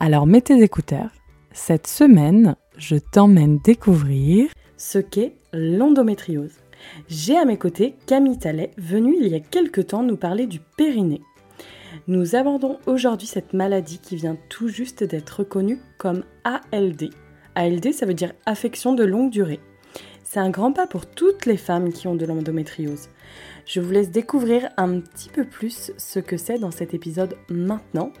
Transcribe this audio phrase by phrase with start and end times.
[0.00, 1.10] Alors mets tes écouteurs.
[1.52, 6.54] Cette semaine, je t'emmène découvrir ce qu'est l'endométriose.
[7.08, 10.60] J'ai à mes côtés Camille Tallet, venue il y a quelque temps nous parler du
[10.76, 11.22] périnée.
[12.08, 17.10] Nous abordons aujourd'hui cette maladie qui vient tout juste d'être reconnue comme ALD.
[17.54, 19.60] ALD, ça veut dire affection de longue durée.
[20.24, 23.08] C'est un grand pas pour toutes les femmes qui ont de l'endométriose.
[23.66, 28.12] Je vous laisse découvrir un petit peu plus ce que c'est dans cet épisode maintenant.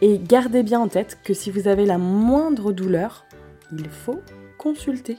[0.00, 3.26] Et gardez bien en tête que si vous avez la moindre douleur,
[3.72, 4.20] il faut
[4.58, 5.18] consulter.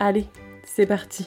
[0.00, 0.26] Allez,
[0.64, 1.26] c'est parti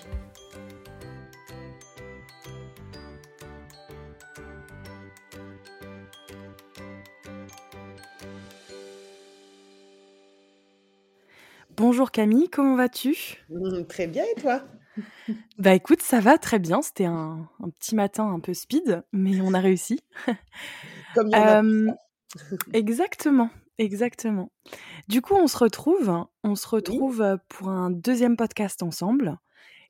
[11.78, 13.46] Bonjour Camille, comment vas-tu?
[13.90, 14.64] Très bien et toi?
[15.58, 16.82] bah écoute, ça va très bien.
[16.82, 20.02] C'était un, petit matin un peu speed, mais on a réussi.
[21.16, 21.96] Comme il
[22.74, 24.52] exactement, exactement.
[25.08, 29.38] Du coup, on se retrouve, on se retrouve pour un deuxième podcast ensemble.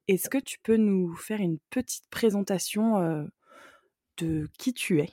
[0.08, 3.28] Est-ce que tu peux nous faire une petite présentation
[4.17, 5.09] de qui tu es?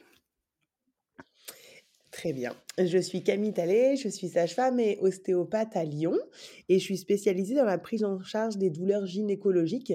[2.13, 2.55] Très bien.
[2.79, 6.19] Je suis Camille Tallet, je suis sage-femme et ostéopathe à Lyon
[6.69, 9.95] et je suis spécialisée dans la prise en charge des douleurs gynécologiques.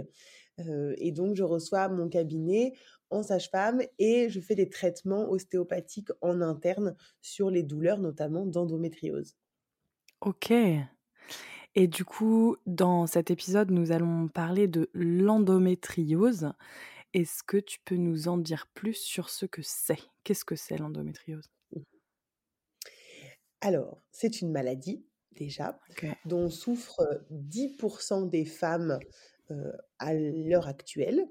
[0.60, 2.74] Euh, et donc, je reçois mon cabinet
[3.12, 9.36] en sage-femme et je fais des traitements ostéopathiques en interne sur les douleurs, notamment d'endométriose.
[10.22, 10.52] Ok.
[11.76, 16.52] Et du coup, dans cet épisode, nous allons parler de l'endométriose.
[17.14, 20.00] Est-ce que tu peux nous en dire plus sur ce que c'est?
[20.24, 21.48] Qu'est-ce que c'est l'endométriose?
[23.62, 25.80] Alors, c'est une maladie déjà,
[26.26, 29.00] dont souffrent 10% des femmes
[30.00, 31.28] à l'heure actuelle.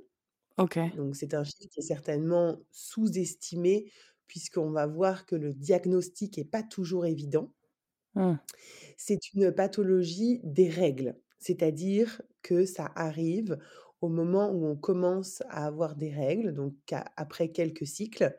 [0.97, 3.91] Donc c'est un chiffre qui est certainement sous-estimé
[4.27, 7.53] puisqu'on va voir que le diagnostic n'est pas toujours évident.
[8.15, 8.35] Mmh.
[8.97, 13.59] C'est une pathologie des règles, c'est-à-dire que ça arrive
[14.01, 16.75] au moment où on commence à avoir des règles, donc
[17.17, 18.37] après quelques cycles,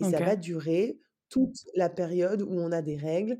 [0.00, 3.38] et ça va durer toute la période où on a des règles.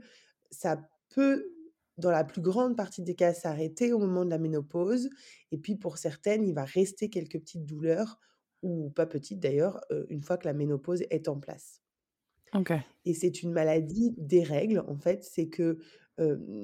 [0.50, 1.52] Ça peut,
[1.98, 5.08] dans la plus grande partie des cas, s'arrêter au moment de la ménopause.
[5.52, 8.18] Et puis pour certaines, il va rester quelques petites douleurs,
[8.62, 11.82] ou pas petites d'ailleurs, une fois que la ménopause est en place.
[13.04, 15.24] Et c'est une maladie des règles, en fait.
[15.24, 15.78] C'est que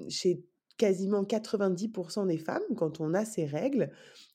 [0.09, 0.44] chez
[0.78, 3.91] quasiment 90% des femmes, quand on a ces règles,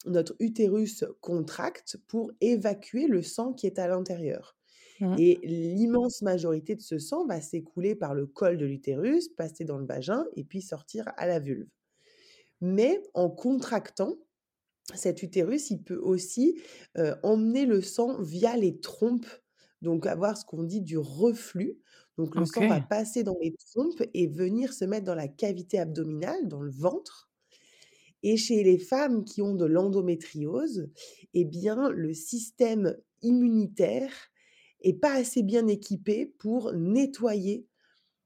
[0.06, 4.56] notre utérus contracte pour évacuer le sang qui est à l'intérieur.
[5.00, 5.16] Mmh.
[5.18, 9.78] Et l'immense majorité de ce sang va s'écouler par le col de l'utérus, passer dans
[9.78, 11.68] le vagin et puis sortir à la vulve.
[12.62, 14.16] Mais en contractant,
[14.96, 16.59] cet utérus, il peut aussi
[17.22, 19.28] emmener le sang via les trompes,
[19.81, 21.78] donc avoir ce qu'on dit du reflux.
[22.18, 25.78] Donc le sang va passer dans les trompes et venir se mettre dans la cavité
[25.78, 27.30] abdominale, dans le ventre.
[28.24, 30.90] Et chez les femmes qui ont de l'endométriose,
[31.36, 34.12] eh bien le système immunitaire
[34.82, 37.68] et pas assez bien équipé pour nettoyer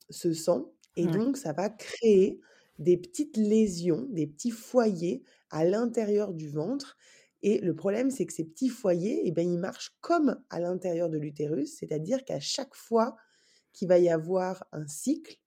[0.10, 0.74] ce sang.
[0.96, 2.40] Et donc, ça va créer
[2.80, 6.98] des petites lésions, des petits foyers à l'intérieur du ventre.
[7.44, 11.10] Et le problème, c'est que ces petits foyers, eh ben, ils marchent comme à l'intérieur
[11.10, 13.16] de l'utérus, c'est-à-dire qu'à chaque fois
[13.74, 15.38] qu'il va y avoir un cycle,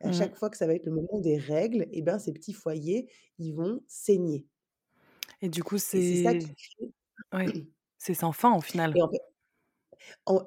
[0.00, 0.12] à mmh.
[0.12, 3.10] chaque fois que ça va être le moment des règles, eh ben, ces petits foyers,
[3.38, 4.46] ils vont saigner.
[5.42, 6.48] Et du coup, c'est ça qui
[7.98, 8.92] c'est sans fin au final.
[8.96, 9.20] Et en fait,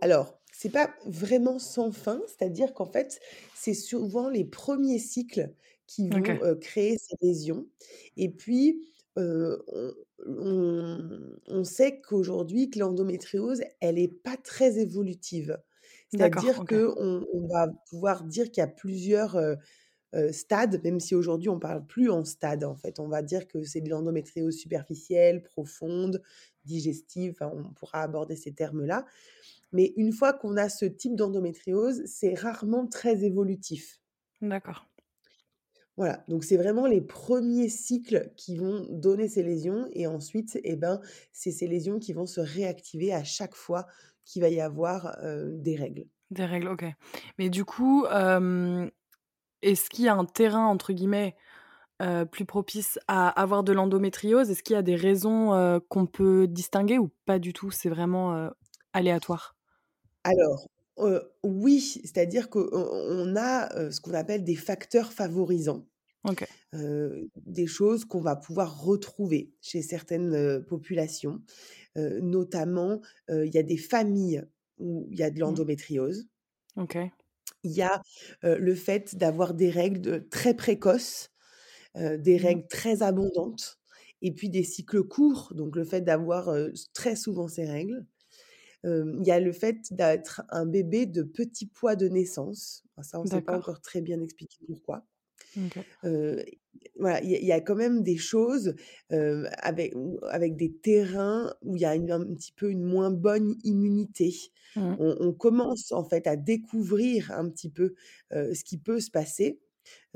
[0.02, 3.20] alors, c'est pas vraiment sans fin, c'est-à-dire qu'en fait,
[3.56, 5.52] c'est souvent les premiers cycles
[5.88, 6.22] qui vont
[6.62, 7.68] créer ces lésions.
[8.18, 8.82] Et puis,
[9.18, 9.64] on,
[11.64, 15.58] sait qu'aujourd'hui, que l'endométriose, elle n'est pas très évolutive.
[16.10, 19.38] C'est-à-dire qu'on on va pouvoir dire qu'il y a plusieurs
[20.32, 23.00] stades, même si aujourd'hui on parle plus en stade en fait.
[23.00, 26.22] On va dire que c'est de l'endométriose superficielle, profonde,
[26.66, 29.06] digestive, on pourra aborder ces termes-là.
[29.72, 34.00] Mais une fois qu'on a ce type d'endométriose, c'est rarement très évolutif.
[34.42, 34.88] D'accord.
[35.96, 40.76] Voilà, donc c'est vraiment les premiers cycles qui vont donner ces lésions et ensuite, eh
[40.76, 41.00] ben,
[41.32, 43.86] c'est ces lésions qui vont se réactiver à chaque fois
[44.26, 46.06] qu'il va y avoir des règles.
[46.32, 46.86] Des règles, ok.
[47.38, 51.36] Mais du coup, est-ce qu'il y a un terrain, entre guillemets,
[52.32, 54.50] plus propice à avoir de l'endométriose?
[54.50, 57.72] Est-ce qu'il y a des raisons, qu'on peut distinguer ou pas du tout?
[57.72, 58.50] C'est vraiment,
[58.94, 59.56] aléatoire?
[60.24, 60.68] Alors,
[61.44, 65.86] oui, c'est-à-dire qu'on a, ce qu'on appelle des facteurs favorisants.
[66.74, 71.42] Des choses qu'on va pouvoir retrouver chez certaines, populations.
[71.96, 74.44] notamment, il y a des familles
[74.80, 75.40] où il y a de mmh.
[75.40, 76.28] l'endométriose.
[77.66, 78.02] Il y a,
[78.42, 81.30] le fait d'avoir des règles très précoces,
[81.96, 82.42] des mmh.
[82.42, 83.80] règles très abondantes
[84.22, 86.56] et puis des cycles courts, donc le fait d'avoir,
[86.94, 88.06] très souvent ces règles.
[88.84, 92.84] il y a le fait d'être un bébé de petit poids de naissance.
[93.02, 95.06] ça, on ne sait pas encore très bien expliquer pourquoi
[97.00, 98.76] voilà, il y, a quand même des choses
[99.10, 99.94] avec,
[100.30, 104.34] avec des terrains où il y a un petit peu une moins bonne immunité.
[104.76, 104.96] Mmh.
[105.00, 107.94] On, commence en fait à découvrir un petit peu
[108.32, 109.60] ce qui peut se passer.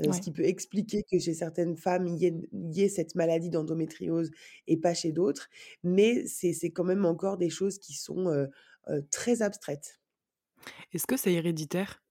[0.00, 2.18] Ce qui peut expliquer que chez certaines femmes, il
[2.52, 4.30] y, ait, cette maladie d'endométriose
[4.66, 5.48] et pas chez d'autres.
[5.82, 8.48] Mais c'est quand même encore des choses qui sont
[9.10, 10.00] très abstraites.
[10.92, 12.02] Est-ce que c'est héréditaire?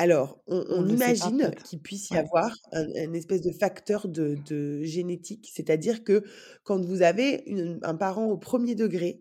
[0.00, 6.22] Alors, on, imagine qu'il puisse y avoir un, espèce de facteur de, génétique, c'est-à-dire que
[6.62, 7.44] quand vous avez
[7.82, 9.20] un parent au premier degré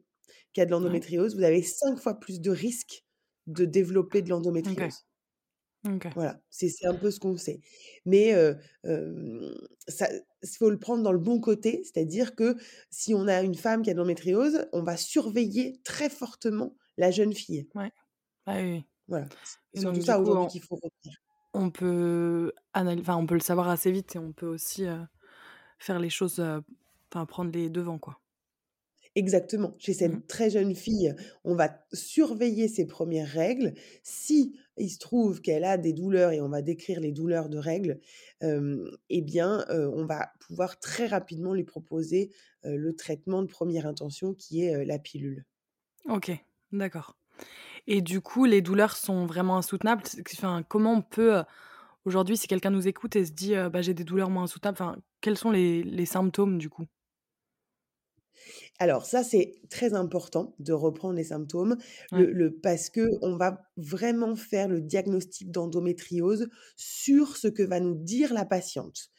[0.53, 3.05] qui a de l'endométriose, vous avez cinq fois plus de risques
[3.47, 5.05] de développer de l'endométriose.
[6.15, 7.61] Voilà, c'est un peu ce qu'on sait.
[8.05, 8.33] Mais
[8.83, 9.45] il
[10.57, 12.55] faut le prendre dans le bon côté, c'est-à-dire que
[12.89, 17.11] si on a une femme qui a de l'endométriose, on va surveiller très fortement la
[17.11, 17.67] jeune fille.
[17.75, 17.91] Ouais.
[18.45, 18.85] Ah oui.
[19.07, 19.27] Voilà.
[19.73, 21.17] C'est surtout ça aujourd'hui qu'il faut retenir.
[21.53, 24.85] On peut, enfin, on peut le savoir assez vite et on peut aussi
[25.79, 26.39] faire les choses,
[27.11, 28.19] enfin, prendre les devants, quoi.
[29.17, 29.73] Exactement.
[29.79, 30.27] Chez cette mmh.
[30.27, 33.73] très jeune fille, on va surveiller ses premières règles.
[34.03, 37.57] Si il se trouve qu'elle a des douleurs et on va décrire les douleurs de
[37.57, 37.99] règles,
[38.43, 42.29] eh bien, on va pouvoir très rapidement lui proposer
[42.63, 45.45] le traitement de première intention qui est la pilule.
[46.07, 46.31] Ok,
[46.71, 47.17] d'accord.
[47.87, 50.03] Et du coup, les douleurs sont vraiment insoutenables?
[50.33, 51.41] Enfin, comment on peut,
[52.05, 54.97] aujourd'hui, si quelqu'un nous écoute et se dit bah, j'ai des douleurs moins insoutenables, enfin,
[55.21, 56.85] quels sont les, symptômes du coup?
[58.79, 61.77] Alors ça, c'est très important de reprendre les symptômes
[62.11, 67.95] le, parce que on va vraiment faire le diagnostic d'endométriose sur ce que va nous
[67.95, 69.09] dire la patiente.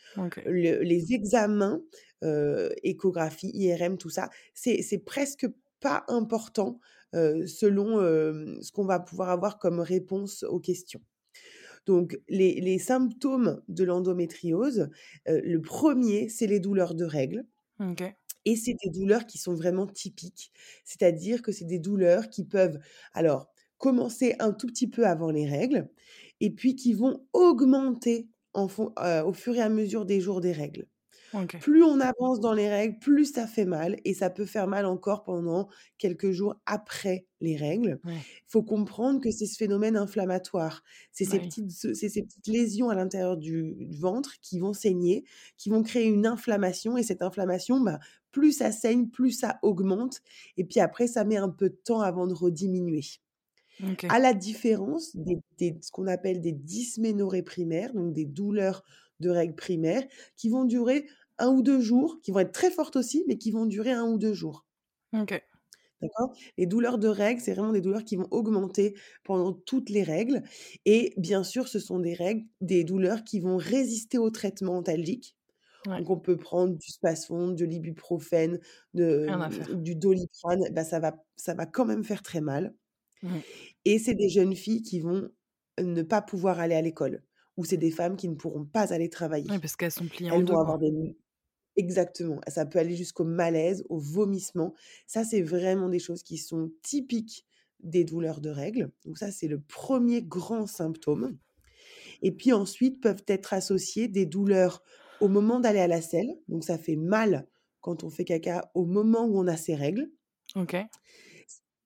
[0.46, 1.80] les examens,
[2.82, 5.46] échographie, IRM, tout ça, c'est presque
[5.80, 6.78] pas important
[7.12, 11.00] selon ce qu'on va pouvoir avoir comme réponse aux questions.
[11.86, 14.88] Donc, les, symptômes de l'endométriose,
[15.26, 17.44] le premier, c'est les douleurs de règles.
[18.44, 20.52] Et c'est des douleurs qui sont vraiment typiques.
[20.84, 22.78] C'est-à-dire que c'est des douleurs qui peuvent,
[23.14, 23.48] alors,
[23.78, 25.88] commencer un tout petit peu avant les règles,
[26.40, 28.68] et puis qui vont augmenter au
[29.34, 30.88] fur et à mesure des jours des règles.
[31.60, 34.86] Plus on avance dans les règles, plus ça fait mal et ça peut faire mal
[34.86, 38.00] encore pendant quelques jours après les règles.
[38.06, 40.82] Il faut comprendre que c'est ce phénomène inflammatoire.
[41.12, 45.24] C'est ces, petites, ces petites lésions à l'intérieur du, ventre qui vont saigner,
[45.56, 47.98] qui vont créer une inflammation et cette inflammation, bah,
[48.32, 50.20] plus ça saigne, plus ça augmente
[50.56, 53.02] et puis après, ça met un peu de temps avant de rediminuer.
[54.08, 58.82] À la différence de ce qu'on appelle des dysménorrhées primaires, donc des douleurs
[59.20, 60.04] de règles primaires,
[60.36, 61.06] qui vont durer
[61.38, 64.04] un ou deux jours, qui vont être très fortes aussi, mais qui vont durer un
[64.06, 64.66] ou deux jours.
[65.12, 65.40] OK.
[66.00, 66.32] D'accord?
[66.56, 68.94] Les douleurs de règles, c'est vraiment des douleurs qui vont augmenter
[69.24, 70.42] pendant toutes les règles.
[70.84, 75.36] Et bien sûr, ce sont des règles, des douleurs qui vont résister au traitement antalgique.
[75.86, 78.60] Donc, on peut prendre du spasfon, de l'ibuprofène,
[78.94, 79.26] de,
[79.74, 80.68] du doliprane.
[80.72, 82.74] Bah, ça, va, ça va quand même faire très mal.
[83.22, 83.38] Mmh.
[83.84, 85.30] Et c'est des jeunes filles qui vont
[85.80, 87.22] ne pas pouvoir aller à l'école.
[87.58, 89.50] Ou c'est des femmes qui ne pourront pas aller travailler.
[89.50, 90.54] Oui, parce qu'elles sont pliées en deux.
[90.54, 91.16] avoir des,
[91.78, 92.40] Exactement.
[92.48, 94.74] Ça peut aller jusqu'au malaise, au vomissement.
[95.06, 97.46] Ça, c'est vraiment des choses qui sont typiques
[97.78, 98.90] des douleurs de règles.
[99.04, 101.38] Donc ça, c'est le premier grand symptôme.
[102.20, 104.82] Et puis ensuite, peuvent être associées des douleurs
[105.20, 106.36] au moment d'aller à la selle.
[106.48, 107.46] Donc ça fait mal
[107.80, 110.10] quand on fait caca au moment où on a ses règles.
[110.56, 110.76] OK.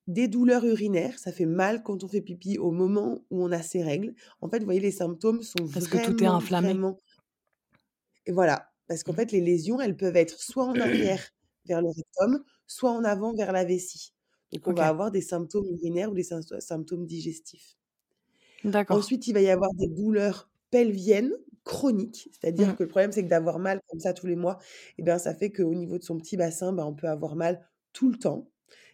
[0.09, 3.63] Des douleurs urinaires, ça fait mal quand on fait pipi au moment où on a
[3.63, 4.15] ses règles.
[4.41, 6.75] En fait, vous voyez, les symptômes sont Parce que tout est inflammé.
[8.27, 9.17] Et voilà, parce qu'en mmh.
[9.17, 11.23] fait, les lésions, elles peuvent être soit en arrière
[11.67, 14.13] vers le rectum, soit en avant vers la vessie.
[14.53, 16.27] Donc, on va avoir des symptômes urinaires ou des
[16.59, 17.77] symptômes digestifs.
[18.65, 18.99] D'accord.
[18.99, 21.33] Ensuite, il va y avoir des douleurs pelviennes
[21.65, 22.77] chroniques, c'est-à-dire mmh.
[22.77, 24.59] que le problème, c'est que d'avoir mal comme ça tous les mois,
[24.99, 27.67] eh bien, ça fait qu'au niveau de son petit bassin, ben, on peut avoir mal
[27.93, 28.52] tout le temps.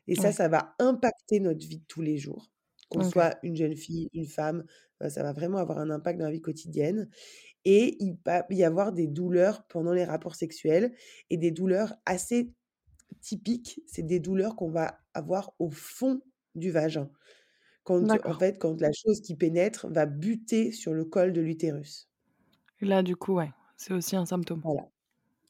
[0.09, 2.50] Et ça, ça va impacter notre vie de tous les jours.
[2.91, 4.65] qu'on soit une jeune fille, une femme,
[5.09, 7.09] ça va vraiment avoir un impact dans la vie quotidienne
[7.67, 10.95] et il va y avoir des douleurs pendant les rapports sexuels
[11.31, 12.55] et des douleurs assez
[13.21, 16.21] typiques, c'est des douleurs qu'on va avoir au fond
[16.55, 17.11] du vagin.
[17.85, 22.09] Quand en fait, quand la chose qui pénètre va buter sur le col de l'utérus.
[22.81, 24.62] Là, du coup, ouais, c'est aussi un symptôme.
[24.62, 24.88] Voilà.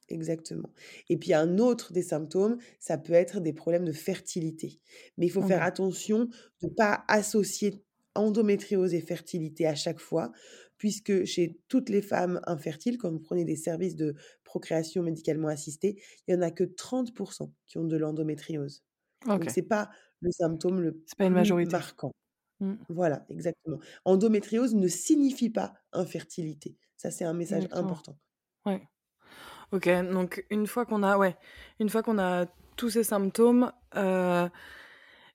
[0.09, 0.71] Exactement.
[1.09, 4.81] Et puis un autre des symptômes, ça peut être des problèmes de fertilité.
[5.17, 6.31] Mais il faut faire attention
[6.63, 7.85] de ne pas associer
[8.15, 10.33] endométriose et fertilité à chaque fois,
[10.79, 16.01] puisque chez toutes les femmes infertiles, quand vous prenez des services de procréation médicalement assistée,
[16.27, 18.83] il n'y en a que 30% qui ont de l'endométriose.
[19.27, 22.13] Donc ce n'est pas le symptôme le plus marquant.
[22.61, 22.75] Mmh.
[22.89, 23.79] Voilà, exactement.
[24.05, 26.77] Endométriose ne signifie pas infertilité.
[26.97, 28.19] Ça, c'est un message important.
[28.67, 28.83] Ouais.
[29.73, 31.37] Ok, donc une fois qu'on a, ouais,
[31.79, 32.47] une fois qu'on a
[32.77, 34.49] tous ces symptômes, euh,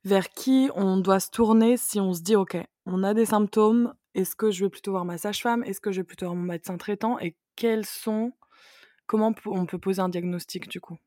[0.05, 3.93] vers qui on doit se tourner si on se dit, ok, on a des symptômes,
[4.15, 6.43] est-ce que je vais plutôt voir ma sage-femme, est-ce que je vais plutôt voir mon
[6.43, 8.33] médecin traitant, et quels sont,
[9.05, 10.97] comment on peut poser un diagnostic du coup?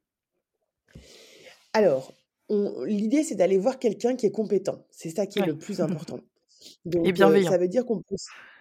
[1.72, 2.12] Alors,
[2.48, 6.20] l'idée c'est d'aller voir quelqu'un qui est compétent, c'est ça qui est le plus important.
[7.04, 7.50] et bienveillant.
[7.50, 8.16] ça veut dire qu'on peut,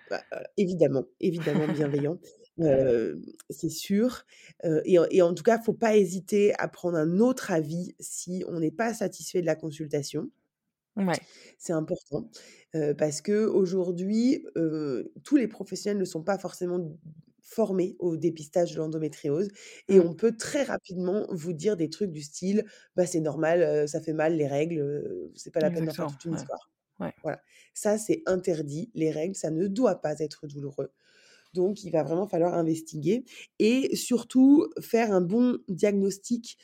[0.09, 0.23] bah,
[0.57, 2.17] évidemment, évidemment bienveillant
[2.57, 4.25] c'est sûr.
[4.63, 8.43] et, en tout cas, il ne faut pas hésiter à prendre un autre avis si
[8.47, 10.29] on n'est pas satisfait de la consultation.
[10.95, 11.19] Ouais.
[11.57, 12.29] C'est important
[12.97, 14.45] parce que aujourd'hui,
[15.23, 16.97] tous les professionnels ne sont pas forcément
[17.41, 19.49] formés au dépistage de l'endométriose
[19.87, 20.03] et mmh.
[20.03, 24.13] on peut très rapidement vous dire des trucs du style bah c'est normal, ça fait
[24.13, 26.71] mal les règles, c'est pas la peine d'en faire toute une histoire.
[27.23, 27.41] Voilà,
[27.73, 28.89] ça c'est interdit.
[28.95, 30.91] Les règles, ça ne doit pas être douloureux.
[31.55, 33.23] Donc, il va vraiment falloir investiguer
[33.57, 36.59] et surtout faire un bon diagnostic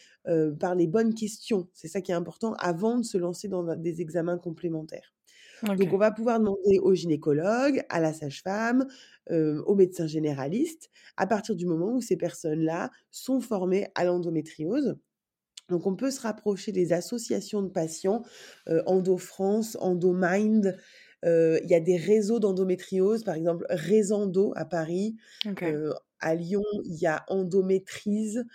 [0.59, 1.67] par les bonnes questions.
[1.73, 5.15] C'est ça qui est important avant de se lancer dans des examens complémentaires.
[5.63, 8.85] Donc, on va pouvoir demander au gynécologue, à la sage-femme,
[9.29, 14.97] au médecin généraliste, à partir du moment où ces personnes-là sont formées à l'endométriose.
[15.69, 18.23] Donc, on peut se rapprocher des associations de patients,
[18.67, 20.75] EndoFrance, EndoMind,
[21.23, 25.15] il y a des réseaux d'endométriose, par exemple Résendo à Paris.
[26.19, 28.45] à Lyon, il y a Endométrise,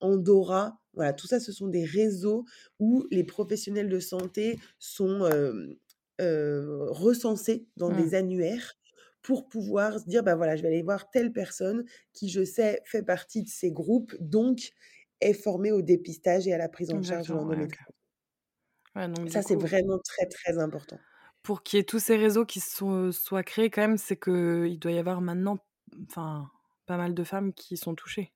[0.00, 0.78] Endora.
[0.94, 2.44] Voilà, tout ça, ce sont des réseaux
[2.78, 5.28] où les professionnels de santé sont
[6.18, 8.14] recensés dans des mmh.
[8.14, 8.74] annuaires
[9.26, 12.80] pour pouvoir se dire, bah voilà, je vais aller voir telle personne qui, je sais,
[12.84, 14.70] fait partie de ces groupes, donc
[15.20, 17.92] est formée au dépistage et à la prise en charge de l'endométriose.
[19.28, 20.98] ça, c'est vraiment très, très important
[21.46, 24.78] pour qu'il y ait tous ces réseaux qui sont, soient créés quand même, c'est qu'il
[24.80, 25.58] doit y avoir maintenant
[26.08, 26.50] enfin,
[26.86, 28.32] pas mal de femmes qui sont touchées.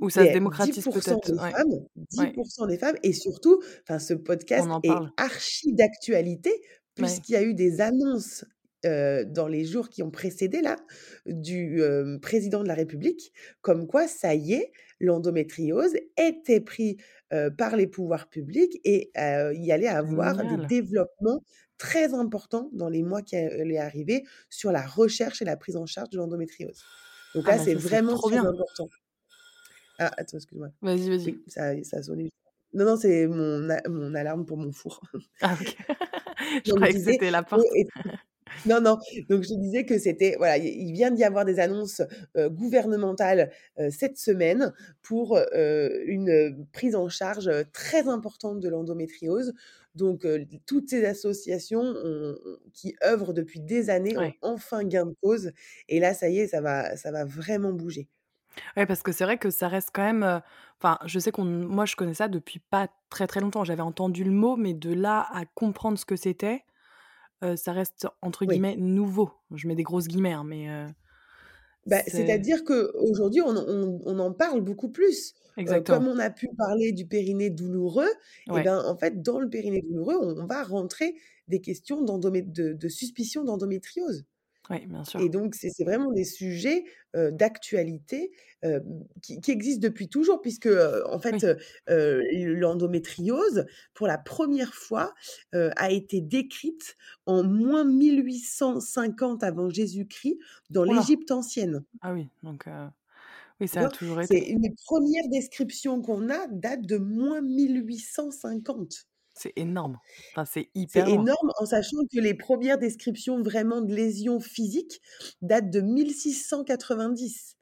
[0.00, 1.30] Ou ça se démocratise peut-être.
[1.30, 6.50] 10% des femmes, et surtout, ce podcast est archi d'actualité,
[6.94, 8.46] puisqu'il y a eu des annonces
[8.84, 10.76] dans les jours qui ont précédé là,
[11.26, 11.80] du
[12.22, 16.96] président de la République, comme quoi, ça y est, l'endométriose était pris
[17.56, 21.42] par les pouvoirs publics et il y allait avoir des développements
[21.78, 25.86] très importants dans les mois qui allaient arriver sur la recherche et la prise en
[25.86, 26.82] charge de l'endométriose.
[27.34, 28.88] Donc ah là, bah, c'est vraiment trop très important.
[29.98, 30.68] Ah, attends, excuse-moi.
[30.82, 31.24] Vas-y, vas-y.
[31.26, 32.30] Oui, ça, ça a sonné.
[32.72, 35.00] Non, non, c'est mon, mon alarme pour mon four.
[35.40, 35.76] Ah, ok.
[36.66, 37.64] je croyais que c'était la porte.
[38.66, 38.98] Non, non.
[39.28, 42.02] Donc, je disais que c'était, voilà, il vient d'y avoir des annonces
[42.36, 43.50] gouvernementales
[43.90, 49.54] cette semaine pour une prise en charge très importante de l'endométriose.
[49.94, 50.26] Donc,
[50.66, 51.94] toutes ces associations
[52.72, 55.52] qui œuvrent depuis des années ont enfin gain de cause.
[55.88, 58.08] Et là, ça y est, ça va, ça va vraiment bouger.
[58.76, 60.40] Oui, parce que c'est vrai que ça reste quand même.
[60.80, 63.64] Enfin, je sais qu'on, moi, je connais ça depuis pas très très longtemps.
[63.64, 66.62] J'avais entendu le mot, mais de là à comprendre ce que c'était,
[67.56, 69.30] ça reste entre guillemets «nouveau».
[69.54, 70.68] Je mets des grosses guillemets, hein, mais
[71.88, 75.34] bah, c'est-à-dire qu'aujourd'hui, on, on, on, en parle beaucoup plus.
[75.86, 78.10] comme on a pu parler du périnée douloureux,
[78.48, 81.14] et ben, en fait, dans le périnée douloureux, on, va rentrer
[81.48, 84.26] des questions de, de suspicion d'endométriose.
[84.70, 85.20] Oui, bien sûr.
[85.20, 86.84] Et donc, c'est vraiment des sujets
[87.14, 88.30] d'actualité
[89.22, 90.68] qui, existent depuis toujours, puisque,
[91.06, 91.46] en fait,
[91.86, 95.14] l'endométriose, pour la première fois,
[95.52, 96.96] a été décrite
[97.26, 100.38] en moins 1850 avant Jésus-Christ
[100.70, 101.84] dans l'Égypte ancienne.
[102.00, 102.68] Ah oui, donc...
[103.60, 104.38] Oui, ça a toujours été.
[104.38, 109.07] C'est une première description qu'on a date de moins 1850.
[109.38, 109.98] C'est énorme.
[110.32, 111.06] Enfin, c'est hyper.
[111.06, 115.00] C'est énorme en sachant que les premières descriptions vraiment de lésions physiques
[115.42, 117.56] datent de 1690.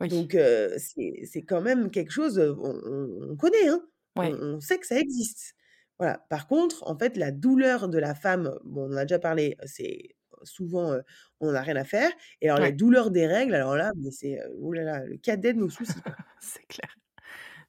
[0.00, 0.36] Donc,
[0.78, 3.80] c'est quand même quelque chose, on, connaît, hein.
[4.16, 5.54] on, sait que ça existe.
[5.98, 6.18] Voilà.
[6.28, 9.56] Par contre, en fait, la douleur de la femme, bon, on en a déjà parlé,
[9.64, 10.98] c'est souvent,
[11.40, 14.72] on n'a rien à faire et alors la douleur des règles, alors là, c'est, oh
[14.72, 15.92] là là, le cadet de nos soucis,
[16.40, 16.94] C'est clair.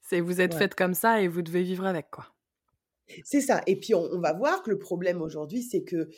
[0.02, 2.35] C'est vous êtes faite comme ça et vous devez vivre avec, quoi.
[3.24, 6.10] C'est ça et puis on va voir que le problème aujourd'hui, c'est que,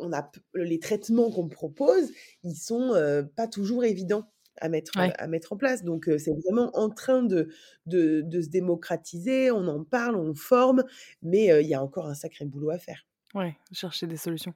[0.00, 2.10] on a les traitements qu'on propose,
[2.44, 2.92] ils sont,
[3.36, 5.84] pas toujours évidents à mettre, à mettre en place.
[5.84, 7.48] Donc, c'est vraiment en train de,
[7.86, 9.50] de, de, se démocratiser.
[9.50, 10.82] On en parle, on forme,
[11.22, 13.06] mais il y a encore un sacré boulot à faire.
[13.34, 14.54] Ouais, chercher des solutions.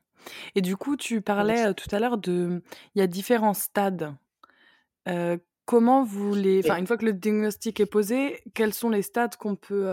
[0.54, 2.62] Et du coup, tu parlais tout à l'heure de,
[2.94, 4.14] il y a différents stades.
[5.66, 9.36] comment vous les, enfin, une fois que le diagnostic est posé, quels sont les stades
[9.36, 9.86] qu'on peut,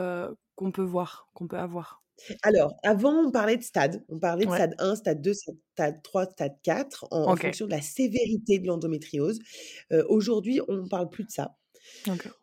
[0.60, 2.04] qu'on peut voir, qu'on peut avoir
[2.44, 4.04] alors, avant, on parlait de stade.
[4.10, 7.82] On parlait de stade 1, stade 2, stade 3, stade 4, en, fonction de la
[7.82, 9.40] sévérité de l'endométriose.
[10.10, 11.56] Aujourd'hui, on ne parle plus de ça.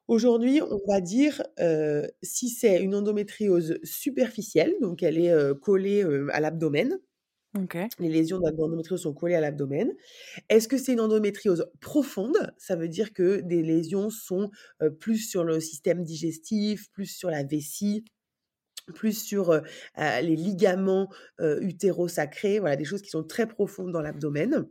[0.08, 1.42] Aujourd'hui, on va dire
[2.23, 6.99] si c'est une endométriose superficielle, donc elle est collée à l'abdomen.
[7.98, 9.92] Les lésions d'endométriose sont collées à l'abdomen.
[10.48, 12.52] Est-ce que c'est une endométriose profonde?
[12.58, 14.50] Ça veut dire que des lésions sont
[15.00, 18.04] plus sur le système digestif, plus sur la vessie,
[18.94, 19.60] plus sur
[19.96, 21.08] les ligaments
[21.40, 24.68] utérosacrés, voilà, des choses qui sont très profondes dans l'abdomen.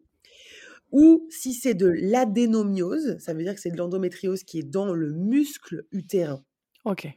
[0.92, 4.94] Ou si c'est de l'adénomiose, ça veut dire que c'est de l'endométriose qui est dans
[4.94, 6.46] le muscle utérin.
[6.86, 7.08] Ok,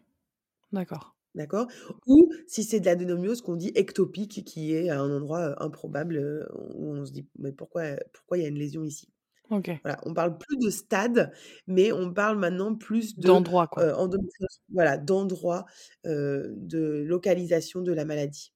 [0.73, 1.18] d'accord.
[1.39, 1.69] D'accord?
[2.09, 6.93] Ou si c'est de l'adénomiose qu'on dit ectopique, qui est à un endroit improbable où
[6.95, 9.09] on se dit mais pourquoi pourquoi il y a une lésion ici?
[9.51, 9.79] Ok.
[9.85, 11.33] Voilà, on parle plus de stade,
[11.69, 13.85] mais on parle maintenant plus de d'endroit quoi.
[13.97, 15.67] endométriose, voilà, d'endroit,
[16.05, 18.53] de localisation de la maladie.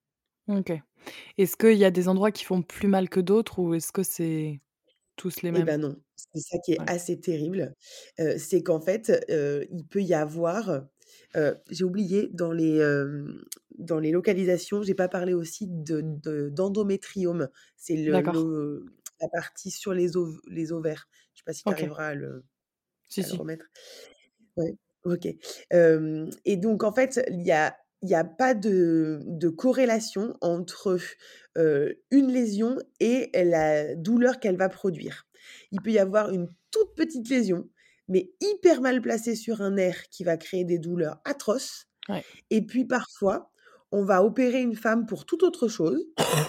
[0.49, 0.73] Ok.
[1.39, 4.03] Est-ce qu'il y a des endroits qui font plus mal que d'autres ou est-ce que
[4.05, 4.61] c'est
[5.17, 5.67] tous les Eh mêmes?
[5.67, 7.75] ben non, c'est ça qui est assez terrible,
[8.39, 9.13] c'est qu'en fait,
[9.71, 10.87] il peut y avoir,
[11.71, 12.81] j'ai oublié dans les,
[13.79, 17.49] dans les localisations, j'ai pas parlé aussi de d'endométriome.
[17.77, 18.85] C'est le
[19.21, 20.11] la partie sur les
[20.49, 21.09] les ovaires.
[21.35, 22.45] Je sais pas si tu arriveras à le
[23.39, 23.67] remettre.
[24.57, 25.27] Ouais, OK.
[26.45, 30.99] et donc en fait, il y a il y a pas de de corrélation entre,
[31.57, 35.27] une lésion et la douleur qu'elle va produire.
[35.71, 37.69] Il peut y avoir une toute petite lésion,
[38.13, 41.87] mais hyper mal placée sur un nerf qui va créer des douleurs atroces.
[42.51, 43.51] Et puis parfois,
[43.93, 46.05] on va opérer une femme pour toute autre chose.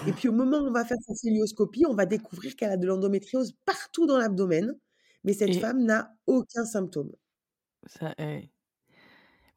[0.06, 2.76] Et puis au moment où on va faire sa cilioscopie, on va découvrir qu'elle a
[2.76, 4.74] de l'endométriose partout dans l'abdomen,
[5.24, 7.12] mais cette femme n'a aucun symptôme.
[7.86, 8.14] Ça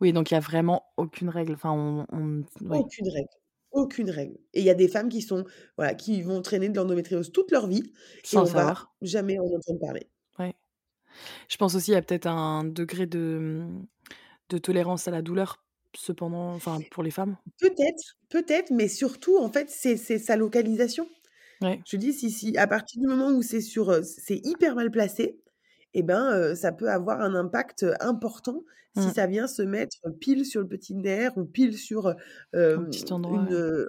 [0.02, 3.30] Oui, donc il y a vraiment aucune règle, enfin on Aucune règle,
[3.72, 4.38] aucune règle.
[4.54, 5.46] Et il y a des femmes qui sont
[5.78, 7.84] voilà, qui vont traîner de l'endométriose toute leur vie.
[8.34, 10.10] Et on va jamais en entendre parler.
[11.49, 13.88] Je pense aussi, il y a peut-être un degré de, mmh,
[14.49, 15.63] de tolérance à la douleur
[15.95, 17.38] cependant, enfin pour les femmes?
[17.60, 21.08] Peut-être, peut-être, mais surtout en fait, c'est sa localisation.
[21.62, 21.82] Ouais.
[21.86, 25.39] Je dis si si à partir du moment où c'est sur, c'est hyper mal placé
[25.93, 28.63] et ben, ça peut avoir un impact, important
[28.95, 29.13] si Mmh.
[29.13, 32.15] ça vient se mettre pile sur le petit nerf ou pile sur,
[32.75, 33.88] Un petit endroit, une,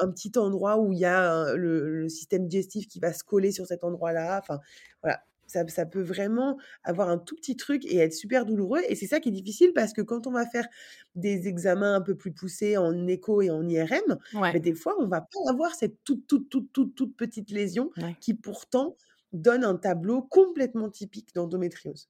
[0.00, 3.52] un petit endroit où il y a le le système digestif qui va se coller
[3.52, 4.60] sur cet endroit-là, enfin
[5.02, 5.22] voilà.
[5.48, 9.06] Ça ça peut vraiment avoir un tout petit truc et être super douloureux et c'est
[9.06, 10.66] ça qui est difficile parce que quand on va faire
[11.14, 14.58] des examens un peu plus poussés en écho et en IRM, Ouais.
[14.60, 18.18] des fois on va pas avoir cette toute, toute, toute, toute, toute petite lésion Ouais.
[18.20, 18.96] qui pourtant
[19.32, 22.08] donne un tableau complètement typique d'endométriose.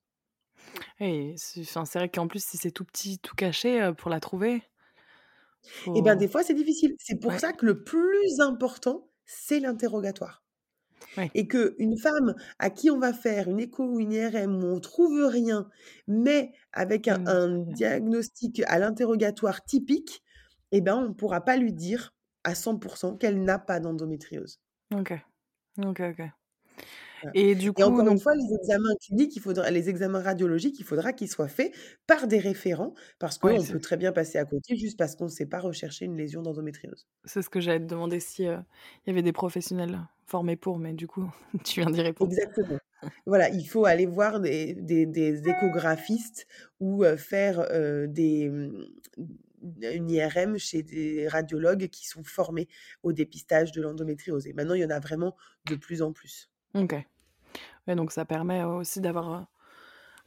[1.01, 1.63] Et c'est
[1.95, 4.63] vrai qu'en plus, si c'est tout petit, tout caché, pour la trouver,
[5.95, 6.95] Et ben, faut des fois, c'est difficile.
[6.99, 7.39] C'est pour ouais.
[7.39, 10.43] ça que le plus important, c'est l'interrogatoire
[11.17, 11.31] Ouais.
[11.35, 14.81] et qu'une femme à qui on va faire une écho ou une IRM où on
[14.81, 15.69] trouve rien,
[16.07, 20.23] mais avec un un diagnostic à l'interrogatoire typique,
[20.73, 22.79] et ben, on pourra pas lui dire à 100
[23.19, 24.61] qu'elle n'a pas d'endométriose.
[24.95, 25.13] OK.
[25.85, 26.23] OK, OK.
[27.23, 30.21] Voilà Et du et coup encore une fois, les examens cliniques, il faudra les examens
[30.23, 31.73] radiologiques, il faudra qu'ils soient faits
[32.07, 35.47] par des référents parce qu'on peut très bien passer à côté juste parce qu'on sait
[35.47, 37.07] pas rechercher une lésion d'endométriose.
[37.25, 38.65] c'est ce que j'allais te demander si, il
[39.07, 41.31] y avait des professionnels formés pour, mais du coup,
[41.65, 42.33] tu viens d'y répondre.
[42.33, 42.79] Exactement.
[43.27, 46.47] Voilà, il faut aller voir des des des échographistes
[46.81, 47.67] ou faire,
[48.09, 48.87] des, mmh,
[49.83, 52.69] une IRM chez des radiologues qui sont formés
[53.03, 55.37] au dépistage de l'endométriose et maintenant, il y en a vraiment
[55.67, 56.51] de plus en plus.
[56.75, 56.95] OK.
[57.87, 59.49] Ouais, donc ça permet aussi d'avoir,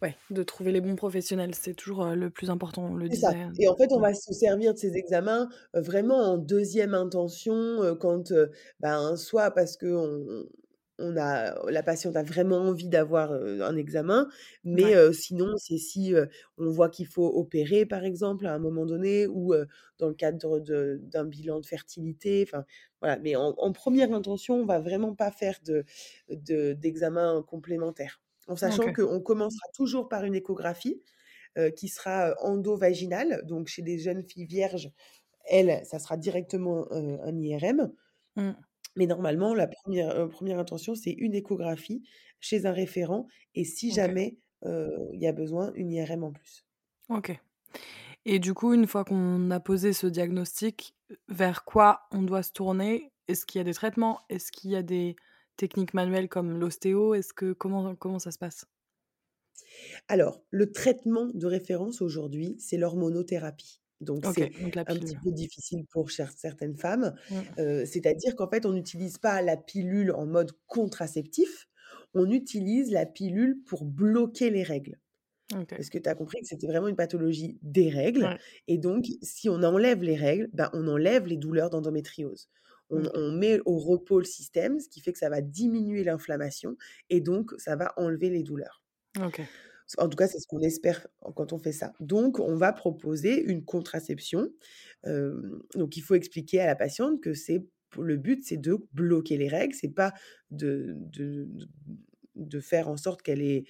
[0.01, 1.55] ouais, de trouver les bons professionnels.
[1.55, 4.33] C'est toujours, le plus important, on le ça disait, et en fait, on va se
[4.33, 8.31] servir de ces examens, vraiment en 2e intention, quand,
[8.79, 10.45] ben, soit parce qu'on
[11.03, 14.27] on a la patiente a vraiment envie d'avoir, un examen,
[14.63, 16.13] mais sinon, c'est si,
[16.57, 19.53] on voit qu'il faut opérer, par exemple, à un moment donné ou
[19.99, 22.65] dans le cadre d'un bilan de fertilité, enfin,
[23.01, 23.17] voilà.
[23.19, 25.85] Mais en en 1 intention, on va vraiment pas faire de
[26.73, 28.19] d'examen complémentaire.
[28.47, 31.01] En sachant qu'on commencera toujours par une échographie,
[31.75, 34.91] qui sera endovaginale, donc chez des jeunes filles vierges,
[35.45, 37.91] elles, ça sera directement, un IRM.
[38.35, 38.51] Mmh.
[38.95, 42.03] Mais normalement, la première re intention, c'est une échographie
[42.39, 46.65] chez un référent et si jamais, il y a besoin, une IRM en plus.
[47.09, 47.37] OK
[48.25, 50.95] et du coup, une fois qu'on a posé ce diagnostic,
[51.27, 53.11] vers quoi on doit se tourner?
[53.27, 54.19] Est-ce qu'il y a des traitements?
[54.29, 55.15] Est-ce qu'il y a des
[55.57, 57.13] techniques manuelles comme l'ostéo?
[57.13, 58.65] Est-ce que comment comment ça se passe?
[60.07, 63.81] Alors, le traitement de référence aujourd'hui, c'est l'hormonothérapie.
[64.01, 67.13] Donc c'est un petit peu difficile pour certaines femmes.
[67.29, 67.85] Mmh.
[67.85, 71.67] c'est-à-dire qu'en fait, on n'utilise pas la pilule en mode contraceptif,
[72.13, 74.99] on utilise la pilule pour bloquer les règles.
[75.69, 78.37] Parce que tu as compris que c'était vraiment une pathologie des règles
[78.67, 82.49] et donc si on enlève les règles, ben, on enlève les douleurs d'endométriose.
[82.91, 86.75] On, on met au repos le système, ce qui fait que ça va diminuer l'inflammation
[87.09, 88.83] et donc ça va enlever les douleurs.
[89.19, 89.41] OK.
[89.97, 91.93] En tout cas, c'est ce qu'on espère quand on fait ça.
[91.99, 94.49] Donc, on va proposer une contraception.
[95.03, 97.65] donc, il faut expliquer à la patiente que c'est
[97.99, 100.13] le but, c'est de bloquer les règles, c'est pas
[100.49, 101.49] de, de,
[102.35, 103.65] de, faire en sorte qu'elle